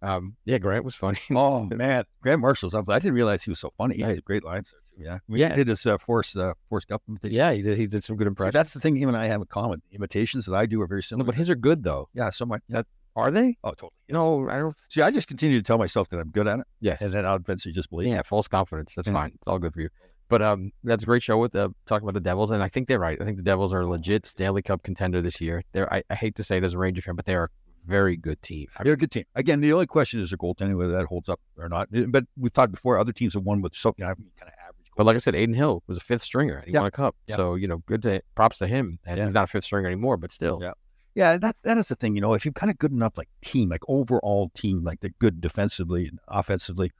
[0.00, 1.18] um, yeah, Grant was funny.
[1.32, 2.88] Oh man, Grant Marshall's up.
[2.88, 3.96] I didn't realize he was so funny.
[3.96, 4.72] He has a great lines.
[4.96, 5.56] Yeah, we Yeah.
[5.56, 7.34] did his uh, force uh, Forrest Gump imitation.
[7.36, 7.78] yeah, he did.
[7.78, 8.52] He did some good See, impressions.
[8.52, 9.82] that's the thing him and I have in common.
[9.90, 11.26] The imitations that I do are very no, similar.
[11.26, 12.08] but his are good though.
[12.14, 12.62] yeah, so much.
[12.68, 12.82] Yeah.
[13.16, 13.56] Are they?
[13.64, 13.90] Oh, totally.
[14.08, 14.76] No, I don't.
[14.88, 17.00] See, I just continue to tell myself that I'm good at it, Yes.
[17.02, 18.06] and then I'll eventually just believe.
[18.06, 18.94] Yeah, false confidence.
[18.94, 19.14] That's Yeah.
[19.14, 19.32] fine.
[19.34, 19.88] It's all good for you.
[20.30, 22.88] But um, that's a great show with uh, talking about the Devils, and I think
[22.88, 23.20] they're right.
[23.20, 25.62] I think the Devils are a legit Stanley Cup contender this year.
[25.72, 27.48] They're I, I hate to say it as a Ranger fan, but they are a
[27.86, 28.68] very good team.
[28.78, 29.24] I- They're a good team.
[29.34, 31.88] Again, the only question is their goaltending, whether that holds up or not.
[32.08, 34.86] But we've talked before, other teams have won with something I mean, kind of average.
[34.96, 36.56] But like I said, Adin Hill was a fifth stringer.
[36.58, 36.80] and He Yeah.
[36.80, 37.16] won a cup.
[37.26, 37.36] Yeah.
[37.36, 38.98] So you know, good to props to him.
[39.04, 39.24] And Yeah.
[39.24, 40.60] he's not a fifth stringer anymore, but still.
[40.62, 40.72] Yeah.
[41.16, 42.14] Yeah, that that is the thing.
[42.14, 45.10] You know, if you've kind of good enough like team, like overall team, like they're
[45.18, 46.92] good defensively and offensively.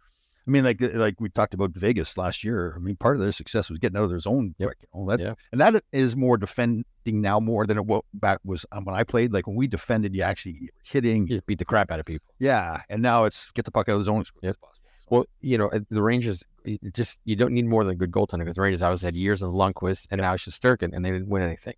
[0.46, 2.74] I mean, like like we talked about Vegas last year.
[2.76, 4.54] I mean, part of their success was getting out of their zone.
[4.58, 4.68] Yep.
[4.68, 5.34] quick, you know, that, Yeah.
[5.52, 9.04] And that is more defending now more than it was back was um, when I
[9.04, 9.32] played.
[9.32, 11.26] Like when we defended, you actually hitting.
[11.26, 12.34] You just beat the crap out of people.
[12.38, 14.50] Yeah, and now it's get the puck out of the zone as quick Yep.
[14.50, 14.76] as possible.
[15.10, 18.10] Well, you know, uh, the Rangers it just you don't need more than a good
[18.10, 21.10] goaltender because the Rangers always had years of Lundqvist and now it's Sturkin and they
[21.10, 21.74] didn't win anything.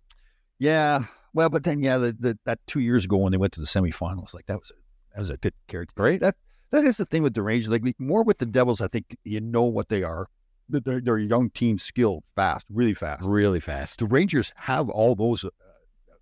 [0.59, 3.59] Yeah, well, but then yeah, the, the, that two years ago when they went to
[3.59, 4.75] the semifinals, like that was a,
[5.13, 5.93] that was a good character.
[5.95, 6.21] Great.
[6.21, 6.35] That
[6.73, 7.69] that is the thing with the Rangers.
[7.69, 10.27] Like more with the Devils, I think you know what they are.
[10.69, 13.23] They're, they're a young team, skilled, fast, really fast.
[13.23, 13.99] Really fast.
[13.99, 15.49] The Rangers have all those uh,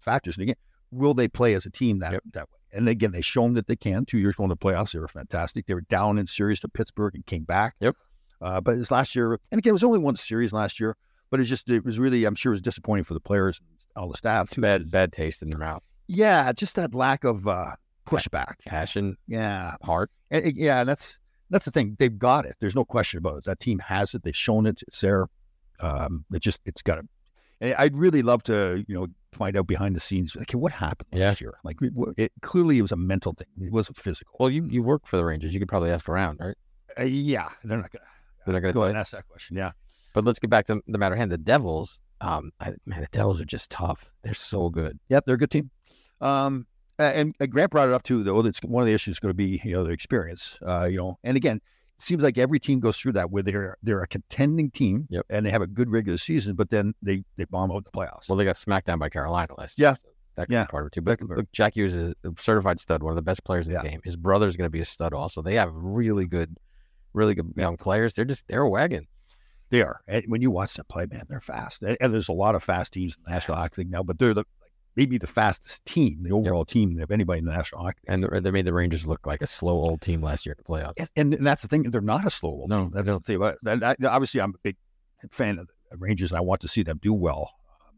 [0.02, 0.36] factors.
[0.36, 0.56] And again,
[0.91, 2.24] will they play as a team that Yep.
[2.34, 2.58] that way?
[2.74, 4.06] And again, they've shown that they can.
[4.06, 5.68] Two years going to playoffs, they were fantastic.
[5.68, 7.76] They were down in series to Pittsburgh and came back.
[7.80, 7.95] Yep.
[8.41, 10.97] Uh, but this last year, and again, it was only one series last year,
[11.30, 13.68] but it's just it was really, I'm sure, it was disappointing for the players and
[13.95, 14.49] all the staff.
[14.49, 15.84] Too bad bad taste in their mouth.
[16.08, 17.76] Yeah, just that lack of uh,
[18.06, 18.56] pushback.
[18.66, 20.10] Passion, Yeah, heart.
[20.30, 21.95] and, yeah, and that's that's the thing.
[21.99, 22.56] They've got it.
[22.60, 23.43] There's no question about it.
[23.45, 24.24] That team has it.
[24.24, 24.82] They've shown it.
[24.88, 25.28] It's there.
[25.80, 27.02] Um, it just it's got to.
[27.60, 30.36] And I'd really love to, you know, find out behind the scenes.
[30.36, 31.28] Like, what happened Yeah.
[31.28, 31.54] last year?
[31.64, 33.47] Like, it, it clearly it was a mental thing.
[33.68, 34.36] It wasn't physical.
[34.39, 35.54] Well, you you work for the Rangers.
[35.54, 36.56] You could probably ask around, right?
[36.99, 38.06] Uh, yeah, they're not gonna.
[38.45, 39.58] They're not gonna go ahead and ask that question.
[39.58, 39.72] Yeah,
[40.14, 41.32] But let's get back to the matter at hand.
[41.32, 44.12] The Devils, um, I, man, the Devils are just tough.
[44.24, 44.99] They're so good.
[45.10, 45.70] yep, they're a good team.
[46.22, 46.66] Um,
[47.02, 48.41] uh, and uh, Grant brought it up too, though.
[48.41, 50.60] That's one of the issues going to be, you know, their experience.
[50.66, 53.78] Uh, you know, and again, it seems like every team goes through that where they're
[53.84, 55.26] they're a contending team, Yep.
[55.30, 57.91] and they have a good regular season, but then they they bomb out in the
[57.91, 58.30] playoffs.
[58.30, 59.89] Well, they got smacked down by Carolina last Yeah.
[59.91, 59.97] year.
[60.04, 60.64] so that could Yeah.
[60.64, 61.02] be part of it too.
[61.02, 63.82] But look, Jack Hughes is a certified stud, one of the best players in Yeah.
[63.84, 64.02] the game.
[64.04, 65.41] His brother's going to be a stud also.
[65.41, 66.56] They have really good,
[67.14, 68.16] really good young players.
[68.16, 69.08] They're just they're a wagon.
[69.72, 70.02] They are.
[70.08, 71.82] And when you watch them play, man, they're fast.
[71.82, 74.20] And, and there's a lot of fast teams in the National Hockey League now, but
[74.20, 74.43] they're the,
[74.96, 78.00] maybe the fastest team, the overall team of anybody in the National Hockey.
[78.08, 80.58] And they- they made the Rangers look like a slow old team last year in
[80.58, 80.94] the playoffs.
[80.98, 82.84] And, and, and that's the thing; they're not a slow old No.
[82.84, 82.92] team.
[82.92, 84.76] That's the thing obviously, I'm a big
[85.32, 87.52] fan of the Rangers, and I want to see them do well.
[87.88, 87.96] Um,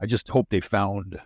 [0.00, 1.20] I just hope they found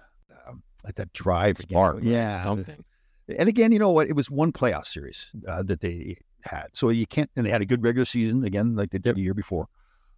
[0.46, 1.58] um, like that drive.
[1.58, 2.84] Spark, yeah, something.
[3.28, 4.06] And again, you know what?
[4.08, 7.30] It was one playoff series uh, that they had, so you can't.
[7.36, 9.66] And they had a good regular season again, like they did the year before.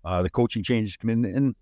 [0.04, 1.54] Uh, the coaching changes come in, and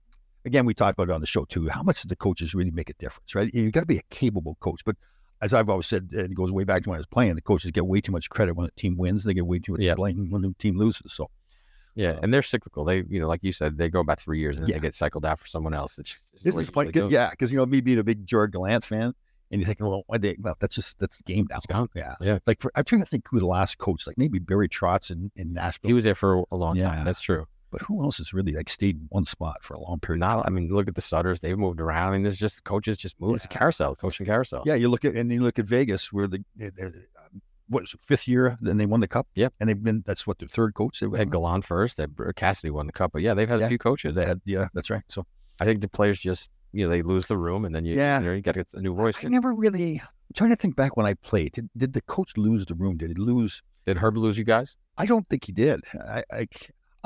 [0.46, 1.68] again, we talked about it on the show too.
[1.68, 3.52] How much do the coaches really make a difference, right?
[3.52, 4.96] You got to be a capable coach, but
[5.42, 7.34] as I've always said, and it goes way back to when I was playing.
[7.34, 9.72] The coaches get way too much credit when the team wins; they get way too
[9.72, 9.94] much Yeah.
[9.94, 11.12] blame when the team loses.
[11.12, 11.28] So
[11.94, 12.84] Yeah, uh and they're cyclical.
[12.84, 14.76] They, you know, like you said, they go about three years and then Yeah.
[14.76, 15.98] they get cycled out for someone else.
[15.98, 18.26] It's just, it's this is funny, 'cause- yeah, because you know me being a big
[18.26, 19.14] George Gallant fan,
[19.50, 20.36] and you're thinking, well, why they?
[20.38, 21.56] Well, that's just that's the game now.
[21.56, 21.88] It's gone.
[21.94, 22.38] Yeah, Yeah.
[22.46, 25.30] Like for, I'm trying to think who the last coach, like maybe Barry Trotz in,
[25.36, 25.88] in Nashville.
[25.88, 26.84] He was there for a long Yeah.
[26.84, 27.04] time.
[27.04, 27.46] That's true.
[27.76, 30.20] But who else has really like stayed in one spot for a long period?
[30.20, 31.40] Not, I mean, look at the Sutters.
[31.40, 32.08] They've moved around.
[32.08, 33.34] I mean, there's just coaches just move.
[33.36, 34.62] It's a carousel, coaching carousel.
[34.64, 37.82] Yeah, you look at and you look at Vegas, where the they're, they're, um, what
[37.82, 39.26] is it, fifth year, then they won the cup.
[39.34, 39.52] Yep.
[39.60, 41.00] and they've been that's what their third coach.
[41.00, 41.98] They had Gallant first.
[41.98, 43.66] They Cassidy won the cup, but yeah, they've had Yeah.
[43.66, 44.14] a few coaches.
[44.14, 45.02] They had yeah, that's right.
[45.08, 45.26] So
[45.60, 48.20] I think the players just, you know, they lose the room, and then you, Yeah.
[48.20, 49.22] you, know, you got to get a new voice.
[49.22, 49.98] I never really.
[50.00, 51.52] I'm trying to think back when I played.
[51.52, 52.96] Did, did the coach lose the room?
[52.96, 53.62] Did he lose?
[53.84, 54.78] Did Herb lose you guys?
[54.96, 55.82] I don't think he did.
[55.94, 56.46] I I,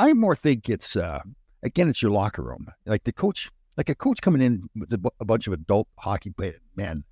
[0.09, 1.20] I more think it's uh,
[1.62, 2.66] again it's your locker room.
[2.86, 6.30] Like the coach, like a coach coming in with a, a bunch of adult hockey
[6.30, 7.05] players, man.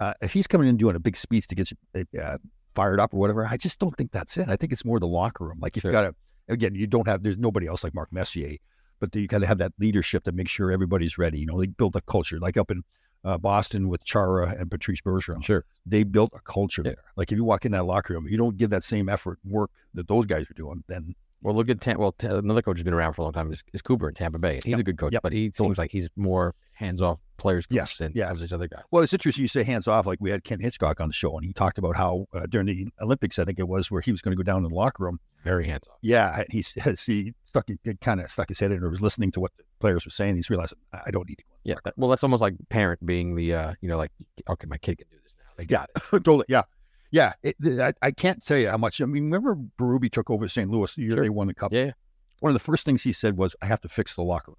[0.00, 2.36] Uh, if he's coming in doing a big speech to get you uh,
[2.74, 4.48] fired up or whatever, I just don't think that's it.
[4.48, 5.58] I think it's more the locker room.
[5.60, 5.92] Like you've Sure.
[5.92, 6.14] got to
[6.48, 7.22] again, you don't have.
[7.22, 8.56] There's nobody else like Mark Messier,
[9.00, 11.38] but you got to have that leadership to make sure everybody's ready.
[11.40, 12.82] You know, they build a culture like up in.
[13.24, 15.64] Uh, Boston with Chara and Patrice Bergeron Sure.
[15.84, 16.90] they built a culture Yeah.
[16.92, 17.02] there.
[17.16, 19.70] Like if you walk in that locker room, you don't give that same effort work
[19.94, 21.12] that those guys are doing, then
[21.42, 23.52] Well, look at Tam- well, t- another coach who's been around for a long time
[23.52, 24.56] is, is Cooper in Tampa Bay.
[24.64, 24.78] He's Yep.
[24.80, 25.22] a good coach, Yep.
[25.22, 27.98] but he seems like he's more hands-off players coach Yes.
[27.98, 28.32] than Yeah.
[28.34, 28.82] these other guys.
[28.90, 30.06] well, it's interesting you say hands off.
[30.06, 32.66] Like we had Ken Hitchcock on the show, and he talked about how uh, during
[32.66, 34.74] the Olympics, I think it was, where he was going to go down in the
[34.74, 35.20] locker room.
[35.44, 35.98] Very hands-off.
[36.02, 39.00] Yeah, and he says he stuck, he kind of stuck his head in, or was
[39.02, 40.36] listening to what the players were saying.
[40.36, 41.44] He's realized I don't need to.
[41.64, 41.74] Yeah.
[41.84, 44.10] that- well, that's almost like parent being the, uh, you know, like,
[44.48, 45.44] okay, my kid can do this now.
[45.56, 46.02] They got it.
[46.10, 46.46] totally.
[46.48, 46.62] Yeah.
[47.10, 47.32] Yeah.
[47.42, 49.00] It, I, I can't tell you how much.
[49.00, 50.70] I mean, remember Berube took over St.
[50.70, 51.22] Louis the year Sure.
[51.22, 51.72] they won the cup?
[51.72, 51.92] Yeah.
[52.40, 54.56] One of the first things he said was, I have to fix the locker room.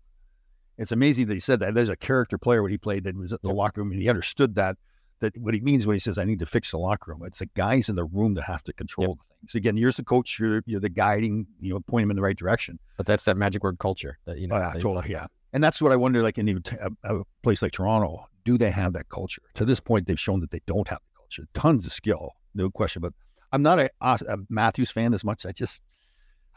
[0.77, 1.73] It's amazing that he said that.
[1.73, 3.57] There's a character player when he played that was at the Yep.
[3.57, 4.77] locker room and he understood that,
[5.19, 7.23] that what he means when he says, I need to fix the locker room.
[7.25, 9.55] It's the guys in the room that have to control the things.
[9.55, 12.37] Again, you're the coach, you're, you're the guiding, you know, point him in the right
[12.37, 12.79] direction.
[12.97, 15.09] But that's that magic word culture that, you know, Oh, totally.
[15.11, 15.27] Yeah.
[15.53, 16.89] And that's what I wonder, like in a,
[17.19, 19.41] a place like Toronto, do they have that culture?
[19.55, 21.47] To this point, they've shown that they don't have the culture.
[21.53, 23.01] Tons of skill, no question.
[23.01, 23.13] But
[23.51, 25.45] I'm not a, a Matthews fan as much.
[25.45, 25.81] I just,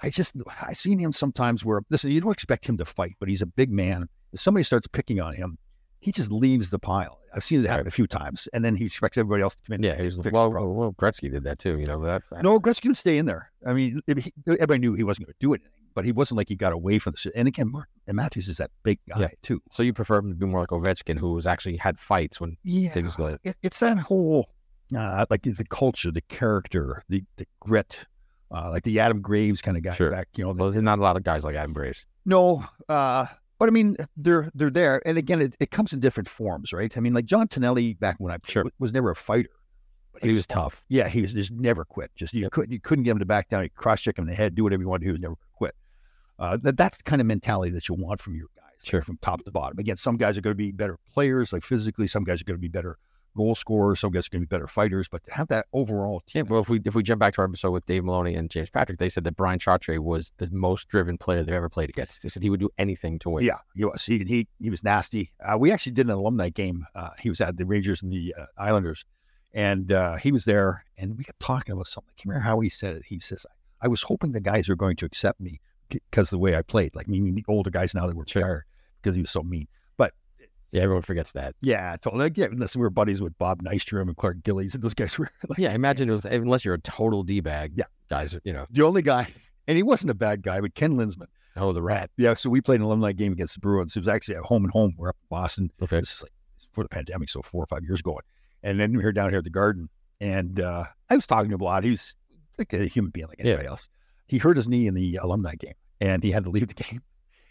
[0.03, 3.29] I just, I seen him sometimes where, listen, you don't expect him to fight, but
[3.29, 4.09] he's a big man.
[4.33, 5.59] If somebody starts picking on him,
[6.01, 7.19] he just leaves the pile.
[7.35, 9.75] I've seen it happen a few times, and then he expects everybody else to come
[9.75, 9.83] in.
[9.83, 11.79] Yeah, he's well, well, Gretzky did that too.
[11.79, 12.23] You know that.
[12.43, 13.53] No, Gretzky would stay in there.
[13.67, 16.49] I mean, he, everybody knew he wasn't going to do anything, but he wasn't like
[16.49, 17.31] he got away from the.
[17.37, 19.29] And again, Mark and Matthews is that big guy Yeah.
[19.43, 19.61] too.
[19.71, 22.57] So you prefer him to be more like Ovechkin, who was actually had fights when
[22.65, 23.39] Yeah, things go.
[23.45, 24.49] it, it's that whole
[24.97, 28.07] uh, like the culture, the character, the the grit,
[28.51, 30.11] uh, like the Adam Graves kind of guys Sure.
[30.11, 30.29] back.
[30.37, 32.07] You know, the- Well, there's not a lot of guys like Adam Graves.
[32.27, 33.27] No, uh,
[33.59, 36.97] but I mean, they're they're there, and again, it, it comes in different forms, right?
[36.97, 38.65] I mean, like John Tonelli back when I Sure.
[38.65, 39.51] was, was never a fighter.
[40.13, 40.85] But He was tough.
[40.89, 42.11] Yeah, he was just never quit.
[42.17, 43.63] Just you couldn't you couldn't get him to back down.
[43.63, 45.11] You cross check him in the head, do whatever you want to do.
[45.11, 45.75] He was never quit.
[46.39, 49.03] Uh, that, that's the kind of mentality that you want from your guys, like, Sure.
[49.03, 49.79] from top to bottom.
[49.79, 52.07] Again, some guys are going to be better players, like physically.
[52.07, 52.97] Some guys are going to be better
[53.37, 54.01] goal scorers.
[54.01, 55.09] Some guys are going to be better fighters.
[55.09, 57.41] But to have that overall, Yeah, team, well, if we if we jump back to
[57.43, 60.49] our episode with Dave Maloney and James Patrick, they said that Brian Chartre was the
[60.51, 62.23] most driven player they've ever played against.
[62.23, 63.45] They said he would do anything to win.
[63.45, 64.05] Yeah, he was.
[64.05, 65.33] He he, he was nasty.
[65.45, 66.87] Uh, we actually did an alumni game.
[66.95, 69.05] Uh, he was at the Rangers and the uh, Islanders,
[69.53, 70.85] and uh, he was there.
[70.99, 72.11] And we kept talking about something.
[72.11, 73.03] I can't remember how he said it.
[73.07, 73.47] He says,
[73.81, 76.95] "I was hoping the guys were going to accept me because the way I played.
[76.95, 78.43] Like meaning the older guys now that were Sure.
[78.43, 78.65] retired
[79.03, 79.69] because he was so mean."
[80.73, 81.55] Yeah, everyone forgets that.
[81.61, 82.25] yeah, totally.
[82.25, 85.19] like yeah, unless we were buddies with Bob Nystrom and Clark Gillies, and those guys
[85.19, 87.73] were like Yeah, imagine if, unless you're a total d bag.
[87.77, 87.85] Yeah.
[88.09, 89.29] guys, you know, the only guy.
[89.69, 91.27] And he wasn't a bad guy, but Ken Linseman.
[91.57, 92.11] oh the rat.
[92.17, 93.97] Yeah, so we played an alumni game against the Bruins.
[93.97, 94.95] It was actually at home and home.
[94.97, 95.71] We're up in Boston.
[95.83, 95.99] Okay.
[96.01, 96.33] This is like
[96.69, 98.19] before the pandemic, so four or five years ago.
[98.63, 99.89] And then we were down here at the Garden,
[100.21, 101.83] and uh, I was talking to him a lot.
[101.85, 102.15] He was
[102.59, 103.47] like a human being, like Yeah.
[103.47, 103.89] anybody else.
[104.27, 107.03] He hurt his knee in the alumni game, and he had to leave the game.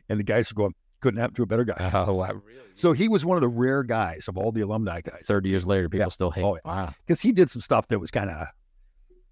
[0.07, 2.27] And the guys were going, "Couldn't happen to a better guy." Oh, wow.
[2.45, 2.59] really?
[2.75, 5.65] So he was one of the rare guys of all the alumni guys, Thirty years
[5.65, 6.09] later, people Yeah.
[6.09, 6.43] still hate.
[6.43, 6.61] Oh, yeah.
[6.65, 6.93] Wow.
[7.05, 8.47] because he did some stuff that was kind of.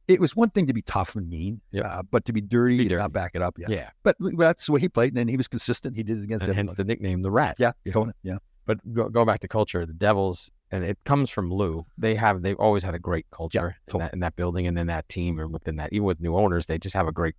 [0.07, 1.85] It was one thing to be tough and mean, Yep.
[1.85, 3.01] uh, but to be dirty, Be and dirty.
[3.01, 3.55] not back it up.
[3.59, 5.97] Yeah, Yeah, but that's the way he played, and then he was consistent.
[5.97, 7.57] He did it against and hence the nickname, the rat.
[7.59, 8.11] Yeah, you know?
[8.23, 8.37] Yeah.
[8.65, 11.85] But go, go back to culture, the Devils, and it comes from Lou.
[11.97, 14.03] They have they've always had a great culture in, totally.
[14.05, 15.91] that, in that building and in that team, and within that.
[15.91, 17.35] Even with new owners, they just have a great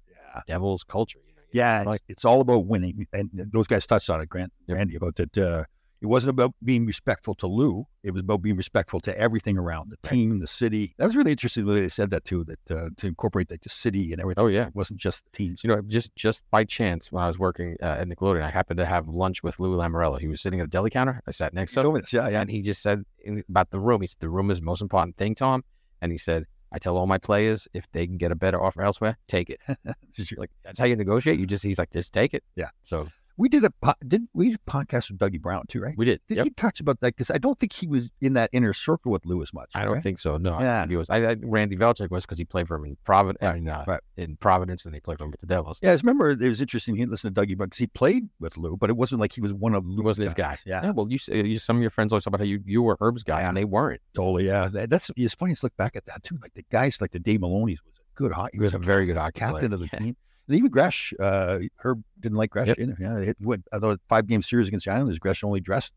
[0.47, 1.21] Devils culture.
[1.27, 1.38] you know?
[1.53, 4.77] Yeah, Like- it's, it's all about winning, and those guys touched on it, Grant, Yep.
[4.77, 5.39] Randy, about that.
[5.39, 5.65] Uh,
[6.01, 9.91] it wasn't about being respectful to Lou; it was about being respectful to everything around
[9.91, 10.95] the team, the city.
[10.97, 12.45] That was really interesting the way they said that too.
[12.45, 14.45] That uh, to incorporate like the city and everything.
[14.45, 14.69] Oh yeah.
[14.69, 15.65] It wasn't just the teams.
[15.65, 18.79] You know, just just by chance, when I was working uh, at Nickelodeon, I happened
[18.79, 20.21] to have lunch with Lou Lamoriello.
[20.21, 21.21] He was sitting at a deli counter.
[21.27, 22.43] I sat next to him, this, yeah, yeah.
[22.43, 23.03] and he just said
[23.49, 24.01] about the room.
[24.01, 25.65] He said the room is the most important thing, Tom.
[26.01, 28.83] And he said, I tell all my players if they can get a better offer
[28.83, 29.61] elsewhere, take it.
[30.37, 31.39] like that's how you negotiate.
[31.39, 32.45] You just he's like, just take it.
[32.57, 32.71] Yeah.
[32.83, 33.09] So
[33.39, 35.95] We did a po- did we did podcast with Dougie Brown too, right?
[35.97, 36.21] we did.
[36.27, 36.45] Did Yep.
[36.45, 37.15] he touch about that?
[37.15, 39.71] Because I don't think he was in that inner circle with Lou as much.
[39.77, 40.03] I don't right?
[40.03, 40.37] think so.
[40.39, 40.85] No, Yeah.
[40.89, 41.09] he was.
[41.09, 44.01] I, I Randy Velischek was because he played for him in Providence, in, uh, right.
[44.17, 45.79] in Providence, and he played for him with the Devils.
[45.83, 46.97] Yeah, I remember it was interesting.
[46.97, 49.41] He listened to Dougie Brown because he played with Lou, but it wasn't like he
[49.41, 50.63] was one of Lou's wasn't his guys.
[50.67, 50.91] Yeah, Yeah.
[50.91, 53.23] Well, you, you some of your friends always talk about how you, you were Herb's
[53.23, 54.01] guy, and they weren't.
[54.15, 54.69] Totally, yeah.
[54.69, 56.39] That- That's it's funny to look back at that too.
[56.43, 58.57] Like the guys like the Dave Maloney's was a good hockey.
[58.59, 59.75] He was a very good hockey captain player.
[59.75, 59.99] of the Yeah.
[60.01, 60.17] team.
[60.49, 62.79] And even Gresh, uh, Herb didn't like Gresh Yep.
[62.79, 62.97] either.
[62.99, 65.19] Yeah, it went although five game series against the Islanders.
[65.19, 65.93] Gresh only dressed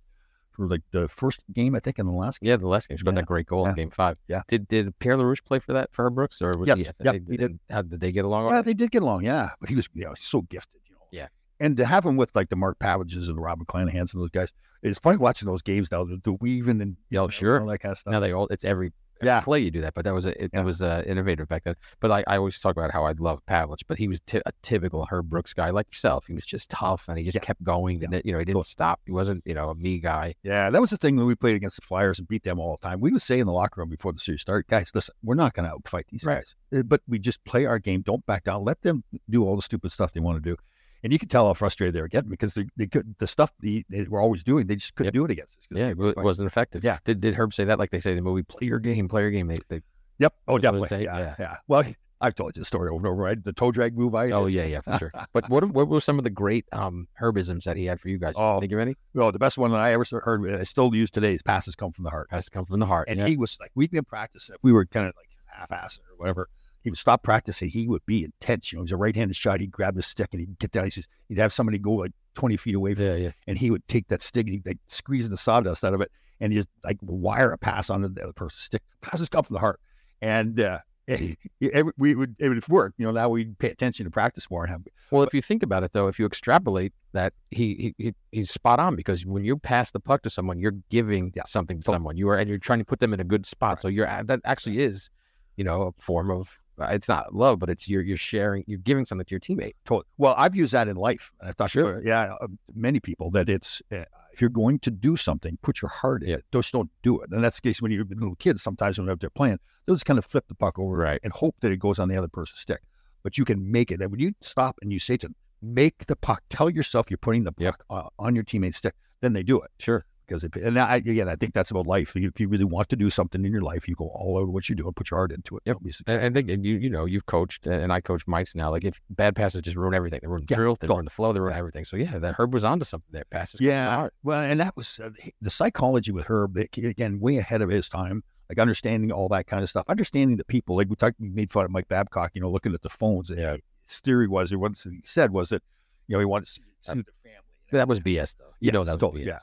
[0.52, 2.50] for like the first game, I think, and the last game.
[2.50, 2.98] Yeah, the last game.
[2.98, 3.22] She got Yeah.
[3.22, 3.70] that great goal Yeah.
[3.70, 4.18] in Game Five.
[4.28, 4.42] Yeah.
[4.48, 6.78] Did did Pierre Larouche play for that for Brooks, or was Yes.
[6.80, 6.84] he?
[6.84, 7.60] Yep, they, he did.
[7.70, 8.50] How did they get along?
[8.52, 9.24] Yeah, they did get along.
[9.24, 10.82] Yeah, but he was, you know, he's so gifted.
[10.90, 11.02] You know.
[11.12, 11.28] Yeah.
[11.62, 14.32] And to have him with like the Mark Pavelichs and the Rob McClanahans and those
[14.32, 14.52] guys,
[14.84, 16.04] it's funny watching those games now.
[16.04, 17.62] The, the weaving and Yeah, you know, sure.
[17.62, 18.12] all that kind of stuff.
[18.12, 18.92] Now they all it's every
[19.24, 19.42] Yeah.
[19.42, 20.62] play you do that, but that was a, it, Yeah.
[20.64, 21.76] was uh, innovative back then.
[22.00, 24.52] But I, I always talk about how I love Pavelich, but he was ty- a
[24.62, 26.26] typical Herb Brooks guy like yourself.
[26.28, 27.42] He was just tough and he just Yeah.
[27.42, 28.04] kept going.
[28.04, 29.00] And, you know, he didn't stop.
[29.06, 30.36] He wasn't you know a me guy.
[30.44, 32.78] Yeah, that was the thing when we played against the Flyers and beat them all
[32.82, 33.00] the time.
[33.00, 35.54] We would say in the locker room before the series started, guys, listen, we're not
[35.54, 36.36] going to outfight these Right.
[36.36, 38.02] guys, Uh, but we just play our game.
[38.02, 38.64] Don't back down.
[38.64, 40.56] Let them do all the stupid stuff they want to do.
[41.04, 43.52] And you can tell how frustrated they were getting because they, they could, the stuff
[43.60, 45.14] they, they were always doing, they just couldn't Yep.
[45.14, 45.66] do it against us.
[45.72, 46.24] Yeah, it were wa- fighting.
[46.24, 46.84] wasn't effective.
[46.84, 47.00] Yeah.
[47.06, 48.44] Did did Herb say that like they say in the movie?
[48.44, 49.48] Play your game, play your game.
[49.48, 49.82] They, they
[50.20, 50.34] Yep.
[50.48, 51.04] Oh, definitely.
[51.06, 51.36] Yeah, yeah.
[51.40, 51.56] yeah.
[51.68, 51.84] Well,
[52.24, 53.44] I've told you the story over and over, right?
[53.44, 54.54] The toe drag move I oh did.
[54.54, 55.12] yeah yeah for sure.
[55.34, 58.20] But what what were some of the great um Herbisms that he had for you
[58.20, 58.36] guys?
[58.38, 58.60] Oh.
[58.60, 58.94] think of any?
[59.16, 61.92] Well, the best one that I ever heard, I still use today, is passes come
[61.92, 62.28] from the heart.
[62.30, 63.08] Has to come from the heart.
[63.10, 63.26] And yeah.
[63.26, 64.54] he was like, we'd been practicing.
[64.54, 66.48] If we were kind of like half-assed or whatever,
[66.82, 67.70] he would stop practicing.
[67.70, 68.72] He would be intense.
[68.72, 69.60] You know, he's a right-handed shot.
[69.60, 70.86] He'd grab the stick and he'd get down.
[70.86, 73.32] He says he'd have somebody go like 20 feet away from yeah him, yeah.
[73.48, 76.12] and he would take that stick and he'd like squeeze the sawdust out of it
[76.40, 78.82] and just like wire a pass onto the other person's stick.
[79.02, 79.80] Passes come from the heart.
[80.22, 82.94] And uh, every, we would, it would work.
[82.98, 85.62] You know, now we pay attention to practice more and have Well, if you think
[85.64, 89.44] about it, though, if you extrapolate that, he, he, he he's spot on because when
[89.44, 91.44] you pass the puck to someone, you're giving Yeah.
[91.46, 91.96] something to Totally.
[91.98, 92.18] someone.
[92.18, 93.82] You are, and you're trying to put them in a good spot.
[93.82, 95.10] So you're that actually is,
[95.58, 96.58] you know, a form of
[96.90, 99.74] it's not love, but it's you're you're sharing, you're giving something to your teammate.
[99.86, 100.06] Totally.
[100.18, 101.32] Well, I've used that in life.
[101.40, 102.00] And I've talked Sure.
[102.02, 104.04] to yeah uh, many people that it's uh,
[104.34, 106.46] if you're going to do something, put your heart in it.
[106.54, 107.30] Just don't do it.
[107.32, 108.62] And that's the case when you're little kids.
[108.64, 111.20] Sometimes when they're out there playing, they'll just kind of flip the puck over Right.
[111.24, 112.82] and hope that it goes on the other person's stick.
[113.24, 114.02] But you can make it.
[114.02, 117.18] And when you stop and you say to them, make the puck, tell yourself you're
[117.18, 119.70] putting the puck uh, on your teammate's stick, then they do it.
[119.80, 120.06] Sure.
[120.32, 122.16] Because it, and I, again, I think that's about life.
[122.16, 124.50] If you really want to do something in your life, you go all out of
[124.50, 125.64] what you do and put your heart into it.
[125.66, 125.74] Yep.
[125.76, 126.16] You'll be successful.
[126.16, 128.72] And, and think and you you know you've coached and I coach mics now.
[128.72, 130.94] Like if bad passes just ruin everything, they ruin the Yeah, drill, they go.
[130.94, 131.84] ruin the flow, they ruin everything.
[131.84, 133.26] So yeah, that Herb was onto something there.
[133.30, 133.60] Passes.
[133.60, 134.08] come from the Yeah.
[134.24, 135.10] Well, and that was uh,
[135.42, 139.64] the psychology with Herb, again, way ahead of his time, like understanding all that kind
[139.64, 140.78] of stuff, understanding the people.
[140.78, 143.30] Like we talked, we made fun of Mike Babcock, you know, looking at the phones.
[143.36, 143.58] Yeah.
[143.88, 145.62] His theory was, or what he said was that,
[146.08, 147.38] you know, he wanted to see, see the family.
[147.72, 148.46] That was BS though.
[148.60, 149.28] You know Yes, that was totally, BS.
[149.28, 149.40] yeah.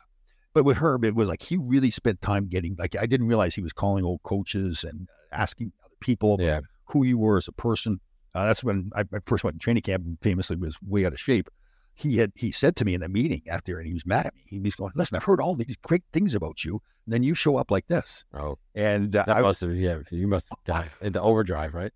[0.59, 3.54] But with Herb, it was like he really spent time getting, like, I didn't realize
[3.54, 6.62] he was calling old coaches and asking other people Yeah.
[6.86, 8.00] who you were as a person.
[8.34, 11.12] Uh, that's when I, I first went to training camp and famously was way out
[11.12, 11.48] of shape.
[11.94, 14.34] He had he said to me in the meeting after, and he was mad at
[14.34, 14.42] me.
[14.46, 17.36] He was going, "Listen, I've heard all these great things about you, and then you
[17.36, 19.98] show up like this." Oh, And uh, that I, must have yeah.
[20.11, 21.92] You must have into overdrive, right?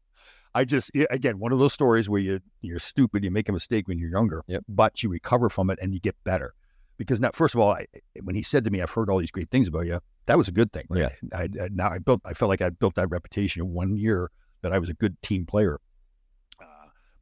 [0.55, 3.89] I just again one of those stories where you you're stupid, you make a mistake
[3.89, 4.65] when you're younger, Yep.
[4.69, 6.55] but you recover from it and you get better.
[6.99, 7.87] Because now, first of all, I,
[8.23, 10.49] when he said to me, "I've heard all these great things about you," that was
[10.49, 10.87] a good thing.
[10.95, 11.09] Yeah.
[11.33, 12.21] I, I now I built.
[12.25, 14.31] I felt like I built that reputation in one year
[14.63, 15.81] that I was a good team player.
[16.61, 16.65] Uh,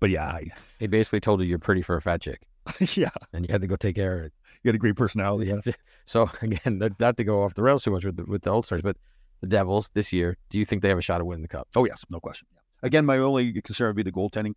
[0.00, 0.48] but yeah, I,
[0.78, 2.42] He basically told you you're pretty for a fat chick,
[2.94, 4.32] yeah, and you had to go take care of it.
[4.62, 5.50] you had a great personality.
[5.50, 5.72] Yeah.
[6.04, 8.66] So again, not to go off the rails too much with the, with the old
[8.66, 8.96] stars, but
[9.40, 11.68] the Devils this year, do you think they have a shot at winning the cup?
[11.76, 12.46] Oh yes, no question.
[12.82, 14.54] Again, my only concern would be the goaltending.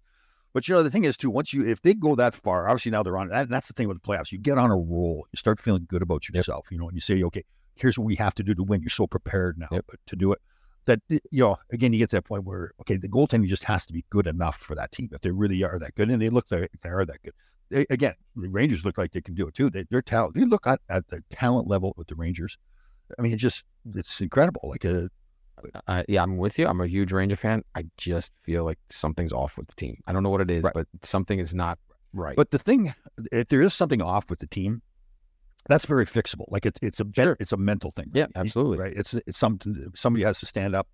[0.53, 2.91] But you know, the thing is too, once you if they go that far, obviously
[2.91, 4.31] now they're on that, that's the thing with the playoffs.
[4.31, 7.01] You get on a roll, you start feeling good about yourself, you know, and you
[7.01, 7.43] say, okay,
[7.75, 8.81] here's what we have to do to win.
[8.81, 10.39] You're so prepared now to do it.
[10.85, 13.85] That you know, again, you get to that point where okay, the goaltending just has
[13.87, 16.29] to be good enough for that team if they really are that good, and they
[16.29, 17.33] look like they are that good.
[17.69, 19.69] They, again, the Rangers look like they can do it too.
[19.69, 20.35] They, they're talent.
[20.35, 22.57] They look at, at the talent level with the Rangers.
[23.17, 23.63] I mean, it just
[23.95, 24.61] it's incredible.
[24.65, 25.09] Like a
[25.87, 26.67] Uh, yeah, I'm with you.
[26.67, 27.63] I'm a huge Ranger fan.
[27.75, 29.97] I just feel like something's off with the team.
[30.07, 31.79] I don't know what it is, but something is not
[32.13, 32.35] right.
[32.35, 32.93] But the thing,
[33.31, 34.81] if there is something off with the team,
[35.69, 36.45] that's very fixable.
[36.49, 38.11] Like it, it's a ben- it's a mental thing.
[38.13, 38.77] Yeah, absolutely.
[38.79, 38.93] Right.
[38.95, 40.87] It's it's something somebody has to stand up.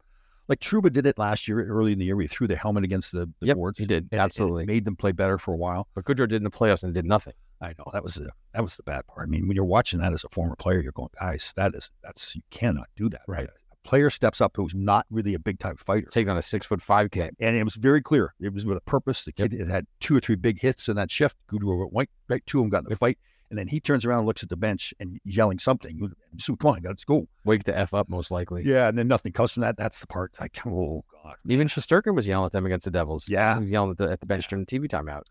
[0.48, 2.16] Like Trouba did it last year, early in the year.
[2.16, 3.80] We threw the helmet against the, the Yep, boards.
[3.80, 3.98] he did.
[3.98, 4.66] and it- and Absolutely.
[4.66, 5.88] made them play better for a while.
[5.94, 7.34] But Goodrow did in the playoffs and did nothing.
[7.62, 9.28] I know that was the that was the bad part.
[9.28, 11.92] I mean, when you're watching that as a former player, you're going, guys, that is
[12.04, 13.22] that's you cannot do that.
[13.28, 13.50] Right.
[13.90, 16.08] Player steps up who's not really a big time fighter.
[16.12, 17.36] Taking on a six foot five kid.
[17.40, 18.36] And it was very clear.
[18.40, 19.24] It was with a purpose.
[19.24, 21.36] The kid it had two or three big hits in that shift.
[21.52, 23.18] Goodrow went right to him, got in the fight,
[23.50, 26.14] and then he turns around, and looks at the bench, and yelling something.
[26.38, 27.28] So come on, let's go.
[27.46, 28.62] Wake the F up, most likely.
[28.64, 29.76] Yeah, and then nothing comes from that.
[29.76, 30.34] That's the part.
[30.40, 31.38] Like, oh god.
[31.48, 33.28] Even Shesterkin was yelling at them against the Devils.
[33.28, 33.56] Yeah.
[33.56, 35.24] He was yelling at the, at the bench during the TV timeout.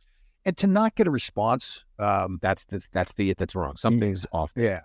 [0.45, 3.77] And to not get a response, um, That's the that's the it that's wrong.
[3.77, 4.53] Something's off.
[4.55, 4.65] there.
[4.65, 4.81] yeah.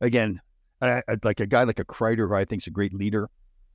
[0.00, 0.40] Again,
[0.80, 3.28] I, I, like a guy like a Kreider, who I think is a great leader.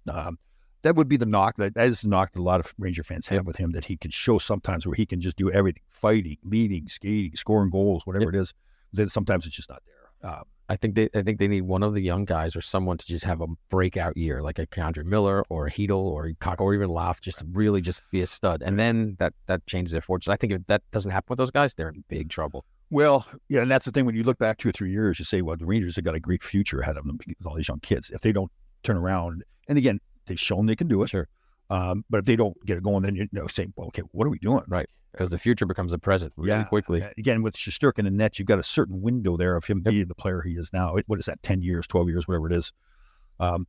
[0.07, 0.37] Um,
[0.83, 1.55] that would be the knock.
[1.57, 3.71] That, that is the knock that a lot of Ranger fans have with him.
[3.71, 7.69] That he can show sometimes where he can just do everything: fighting, leading, skating, scoring
[7.69, 8.53] goals, whatever it is.
[8.91, 10.31] Then sometimes it's just not there.
[10.31, 12.97] Um, I think they I think they need one of the young guys or someone
[12.97, 16.33] to just have a breakout year, like a K'Andre Miller or a Chytil or a
[16.33, 18.61] Kakko or even Laugh, just to really just be a stud.
[18.61, 20.33] And then that that changes their fortunes.
[20.33, 22.65] I think if that doesn't happen with those guys, they're in big trouble.
[22.93, 24.05] Well, yeah, and that's the thing.
[24.05, 26.13] When you look back two or three years, you say, well, the Rangers have got
[26.13, 28.11] a great future ahead of them because all these young kids.
[28.11, 28.51] If they don't
[28.83, 31.09] turn around, and again, they've shown they can do it.
[31.09, 31.27] Sure.
[31.71, 34.27] Um, but if they don't get it going, then you know, saying, well, okay, what
[34.27, 34.61] are we doing?
[34.67, 34.87] Right.
[35.11, 36.65] Because the future becomes the present really Yeah.
[36.65, 37.03] quickly.
[37.17, 40.13] Again, with Shesterkin and Nets, you've got a certain window there of him being the
[40.13, 40.95] player he is now.
[41.07, 42.71] What is that, 10 years, 12 years, whatever it is.
[43.39, 43.65] Um,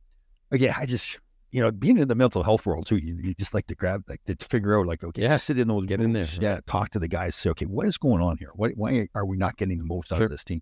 [0.51, 1.19] again, I just,
[1.55, 4.03] you know, being in the mental health world too, you, you just like to grab,
[4.09, 5.37] like to figure out, like, okay, Yeah.
[5.37, 6.59] sit in those, Get in there, Yeah.
[6.67, 8.51] Talk to the guys, say, okay, what is going on here?
[8.55, 10.25] Why, why are we not getting the most out Sure.
[10.25, 10.61] of this team?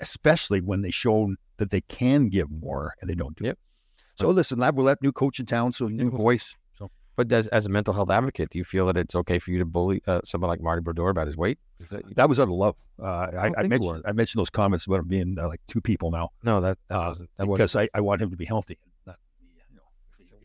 [0.00, 3.52] Especially when they shown that they can give more and they don't do Yep.
[3.52, 3.58] it.
[4.16, 6.54] So listen, Lab, we'll let new coach in town, so new voice.
[6.78, 9.50] So But as, as a mental health advocate, do you feel that it's okay for
[9.52, 11.58] you to bully uh, someone like Marty Brodeur about his weight?
[11.80, 12.76] Is that, that was out of love.
[13.00, 14.02] Uh, I, don't I, mentioned.
[14.06, 16.30] I mentioned those comments about him being uh, like two people now.
[16.42, 17.30] no, that, that uh, wasn't.
[17.36, 18.78] That wasn't because I, I want him to be healthy.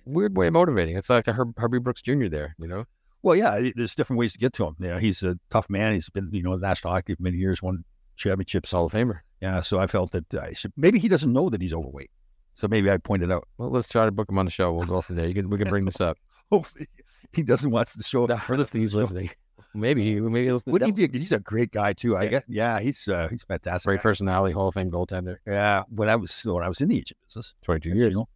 [0.10, 0.16] Not, you know.
[0.16, 0.97] weird way of motivating.
[0.97, 2.28] It's like a Herb, Herbie Brooks Jr.
[2.28, 2.86] there, you know?
[3.22, 4.76] Well, yeah, there's different ways to get to him.
[4.80, 5.93] You know, he's a tough man.
[5.93, 7.84] He's been, you know, in national hockey for many years, won
[8.16, 8.72] championships.
[8.72, 9.20] Hall of Famer.
[9.41, 12.12] Yeah, so I felt that I should, maybe he doesn't know that he's overweight.
[12.53, 13.47] So maybe I pointed out.
[13.57, 14.74] Well, let's try to book him on the show.
[14.74, 15.28] We'll go from there.
[15.28, 16.18] You can, we can bring this up.
[16.51, 16.88] Hopefully,
[17.32, 18.26] he doesn't watch the show.
[18.26, 19.30] No, if he's listening.
[19.74, 21.20] Maybe he maybe listen Would he the be?
[21.20, 22.18] He's a great guy too.
[22.18, 22.43] I guess.
[22.47, 23.88] Yeah, he's uh, he's fantastic.
[23.88, 25.38] Great personality, Hall of Fame goaltender.
[25.45, 28.10] Yeah, when I was when I was in the agent business, 22 years.
[28.10, 28.30] you know,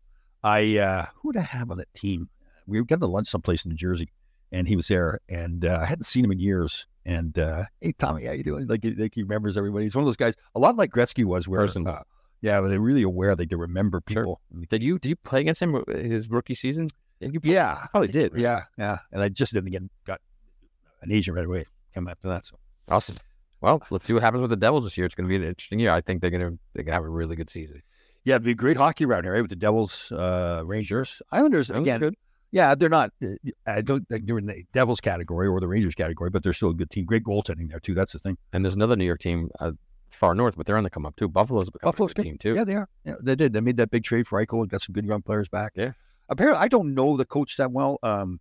[0.44, 2.30] I uh, who did I have on that team?
[2.68, 4.10] We were getting to lunch someplace in New Jersey,
[4.52, 6.86] and he was there, and uh, I hadn't seen him in years.
[7.06, 8.66] And uh, hey, Tommy, how you doing?
[8.68, 9.86] Like, like he remembers everybody.
[9.86, 11.94] He's one of those guys, a lot like Gretzky was, where Personal.
[11.96, 12.02] uh,
[12.42, 13.36] yeah, they're really aware.
[13.36, 14.40] Like they remember people.
[14.70, 16.90] Did you did you play against him uh, his rookie season?
[17.20, 18.34] Yeah, you Yeah, probably did.
[18.34, 18.42] right?
[18.42, 18.98] yeah, yeah.
[19.12, 20.22] And I just didn't get got
[21.02, 21.66] an agent right away.
[21.94, 22.46] Came after that.
[22.46, 22.58] So
[22.90, 23.18] Awesome.
[23.62, 25.06] Well, let's see what happens with the Devils this year.
[25.06, 25.92] It's going to be an interesting year.
[25.92, 27.82] I think they're going to they're going to have a really good season.
[28.26, 29.42] Yeah, it'd be great hockey around here right?
[29.42, 31.68] with the Devils, uh, Rangers, Islanders.
[31.68, 32.16] That Again, good.
[32.52, 33.12] yeah, they're not.
[33.24, 33.30] uh,
[33.68, 36.74] I don't they're in the Devils category or the Rangers category, but they're still a
[36.74, 37.06] good team.
[37.06, 37.94] Great goaltending there too.
[37.94, 38.38] That's the thing.
[38.54, 39.72] And there's another New York team uh,
[40.12, 41.28] far north, but they're on the come up too.
[41.28, 42.56] Buffalo's Buffalo's a team too.
[42.56, 42.88] Yeah, they are.
[43.04, 43.52] Yeah, they did.
[43.54, 45.74] They made that big trade for Eichel and got some good young players back.
[45.76, 45.92] Yeah.
[46.30, 48.40] Apparently, I don't know the coach that well, um,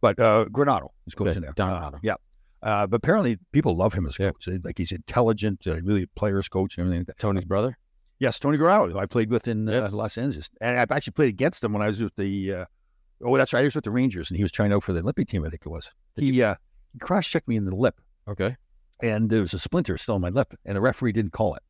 [0.00, 1.52] but uh, Granato is coaching there.
[1.56, 2.14] Don Uh, yeah.
[2.62, 4.30] Uh, but apparently, people love him as a Yeah.
[4.30, 4.48] coach.
[4.62, 7.00] Like he's intelligent, uh, really a players coach and everything.
[7.00, 7.18] Like that.
[7.18, 7.76] Tony's brother.
[8.18, 11.28] Yes, Tony Granato, who I played with in uh, Los Angeles, and I've actually played
[11.28, 12.52] against him when I was with the.
[12.52, 12.64] Uh,
[13.24, 15.00] oh, that's right, I was with the Rangers, and he was trying out for the
[15.00, 15.44] Olympic team.
[15.44, 15.90] I think it was.
[16.16, 16.54] He uh,
[16.92, 18.56] he cross checked me in the lip, Okay.
[19.02, 21.62] and there was a splinter still on my lip, and the referee didn't call it.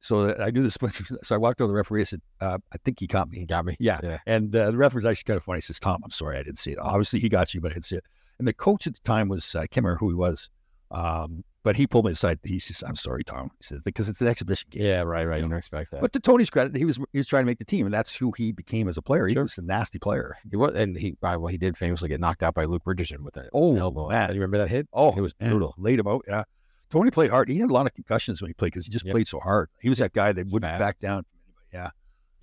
[0.00, 1.04] So I knew the splinter.
[1.22, 2.00] So I walked over to the referee.
[2.00, 3.76] I said, uh, "I think he caught me." He got me.
[3.78, 4.00] Yeah.
[4.02, 4.18] Yeah.
[4.26, 5.58] And uh, the referee was actually kind of funny.
[5.58, 6.78] He says, Tom, I'm sorry, I didn't see it.
[6.80, 8.04] Obviously, he got you, but I didn't see it.
[8.40, 10.50] And the coach at the time was, uh, I can't remember who he was,
[10.90, 12.38] um, but he pulled me aside.
[12.44, 13.50] He says, I'm sorry, Tom.
[13.58, 14.82] He said, because it's an exhibition game.
[14.84, 15.02] Yeah.
[15.02, 15.24] Right.
[15.24, 15.36] Right.
[15.42, 16.00] You don't expect that.
[16.00, 18.14] But to Tony's credit, he was he was trying to make the team, and that's
[18.14, 19.26] who he became as a player.
[19.26, 19.42] He Sure.
[19.44, 20.36] was a nasty player.
[20.50, 23.36] he was, and he well, he did famously get knocked out by Luke Richardson with
[23.36, 24.08] an Oh, elbow.
[24.08, 24.28] man.
[24.28, 24.88] Do you remember that hit?
[24.92, 25.74] Oh, it was brutal.
[25.78, 26.22] Laid him out.
[26.28, 26.44] Yeah.
[26.90, 27.48] Tony played hard.
[27.48, 29.12] He had a lot of concussions when he played because he just Yep.
[29.14, 29.70] played so hard.
[29.80, 30.78] He was that guy that wouldn't Fast.
[30.80, 31.24] back down.
[31.72, 31.90] Yeah.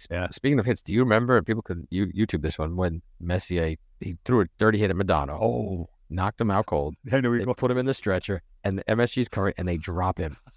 [0.09, 0.29] Yeah.
[0.31, 1.37] Speaking of hits, do you remember?
[1.37, 4.95] and People could you, YouTube this one when Messier he threw a dirty hit at
[4.95, 6.95] Modano, Oh, knocked him out cold.
[7.11, 10.17] I know They put him in the stretcher, and the MSG's covering, and they drop
[10.17, 10.37] him.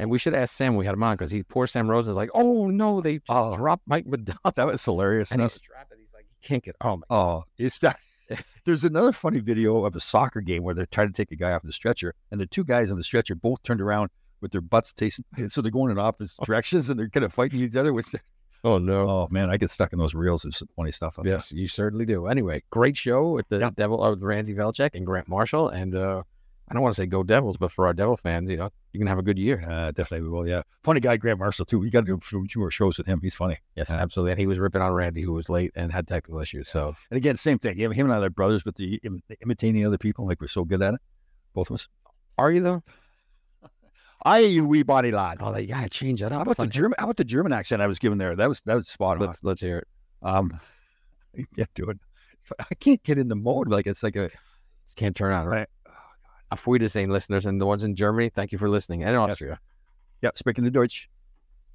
[0.00, 2.16] And we should ask Sam we had him on because he poor Sam Rosen was
[2.16, 3.56] like, "Oh no, they Oh.
[3.56, 5.30] dropped Mike Modano." that was hilarious.
[5.30, 6.74] and he's strapped, and he's like, he can't get.
[6.80, 7.02] Oh my!
[7.08, 8.00] Oh, it's that.
[8.64, 11.52] There's another funny video of a soccer game where they're trying to take a guy
[11.52, 14.10] off the stretcher, and the two guys on the stretcher both turned around
[14.40, 17.60] with their butts tasting, so they're going in opposite directions and they're kind of fighting
[17.60, 17.92] each other.
[17.92, 18.12] Which,
[18.62, 19.08] Oh no!
[19.08, 20.42] oh man, I get stuck in those reels.
[20.42, 21.18] There's some funny stuff.
[21.18, 21.34] up there.
[21.34, 22.26] Yes, you certainly do.
[22.26, 23.70] Anyway, great show with the Yeah.
[23.74, 26.22] Devil of Randy Velischek and Grant Marshall, and uh,
[26.68, 29.00] I don't want to say go Devils, but for our Devil fans, you know, you
[29.00, 29.64] can have a good year.
[29.66, 30.46] Uh, definitely we will.
[30.46, 31.78] Yeah, funny guy, Grant Marshall too.
[31.78, 33.20] We got to do few more shows with him.
[33.22, 33.56] He's funny.
[33.76, 33.96] Yes, Yeah.
[33.96, 34.32] absolutely.
[34.32, 36.68] And he was ripping on Randy, who was late and had technical issues.
[36.68, 37.76] So And again, same thing.
[37.78, 40.64] Him, him and I are brothers, but the im- imitating other people, like we're so
[40.66, 41.00] good at it,
[41.54, 41.88] both of us.
[42.38, 42.82] are you though?
[44.22, 45.38] I you wee body lad.
[45.40, 46.46] Oh, they gotta change that How up.
[46.46, 46.96] about the German?
[46.98, 48.36] How about the German accent I was given there?
[48.36, 49.28] That was that was spot on.
[49.28, 49.88] Let's, let's hear it.
[50.22, 50.60] Um,
[51.56, 51.98] yeah, dude,
[52.58, 53.68] I can't get in the mode.
[53.68, 54.28] Like it's like a
[54.84, 55.68] Just can't turn on, right?
[55.86, 55.94] right.
[56.52, 59.04] Auf Wiedersehen, listeners, and the ones in Germany, thank you for listening.
[59.04, 59.58] And Austria.
[60.20, 61.08] Yeah, speaking the Deutsch.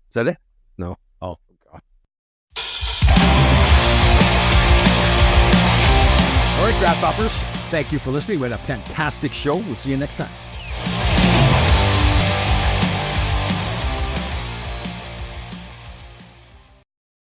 [0.10, 0.38] Is that it?
[0.78, 0.98] No.
[1.22, 1.38] Oh.
[1.72, 1.82] God.
[6.58, 7.32] All right, grasshoppers.
[7.72, 8.40] Thank you for listening.
[8.40, 9.56] We had a fantastic show.
[9.56, 10.30] We'll see you next time.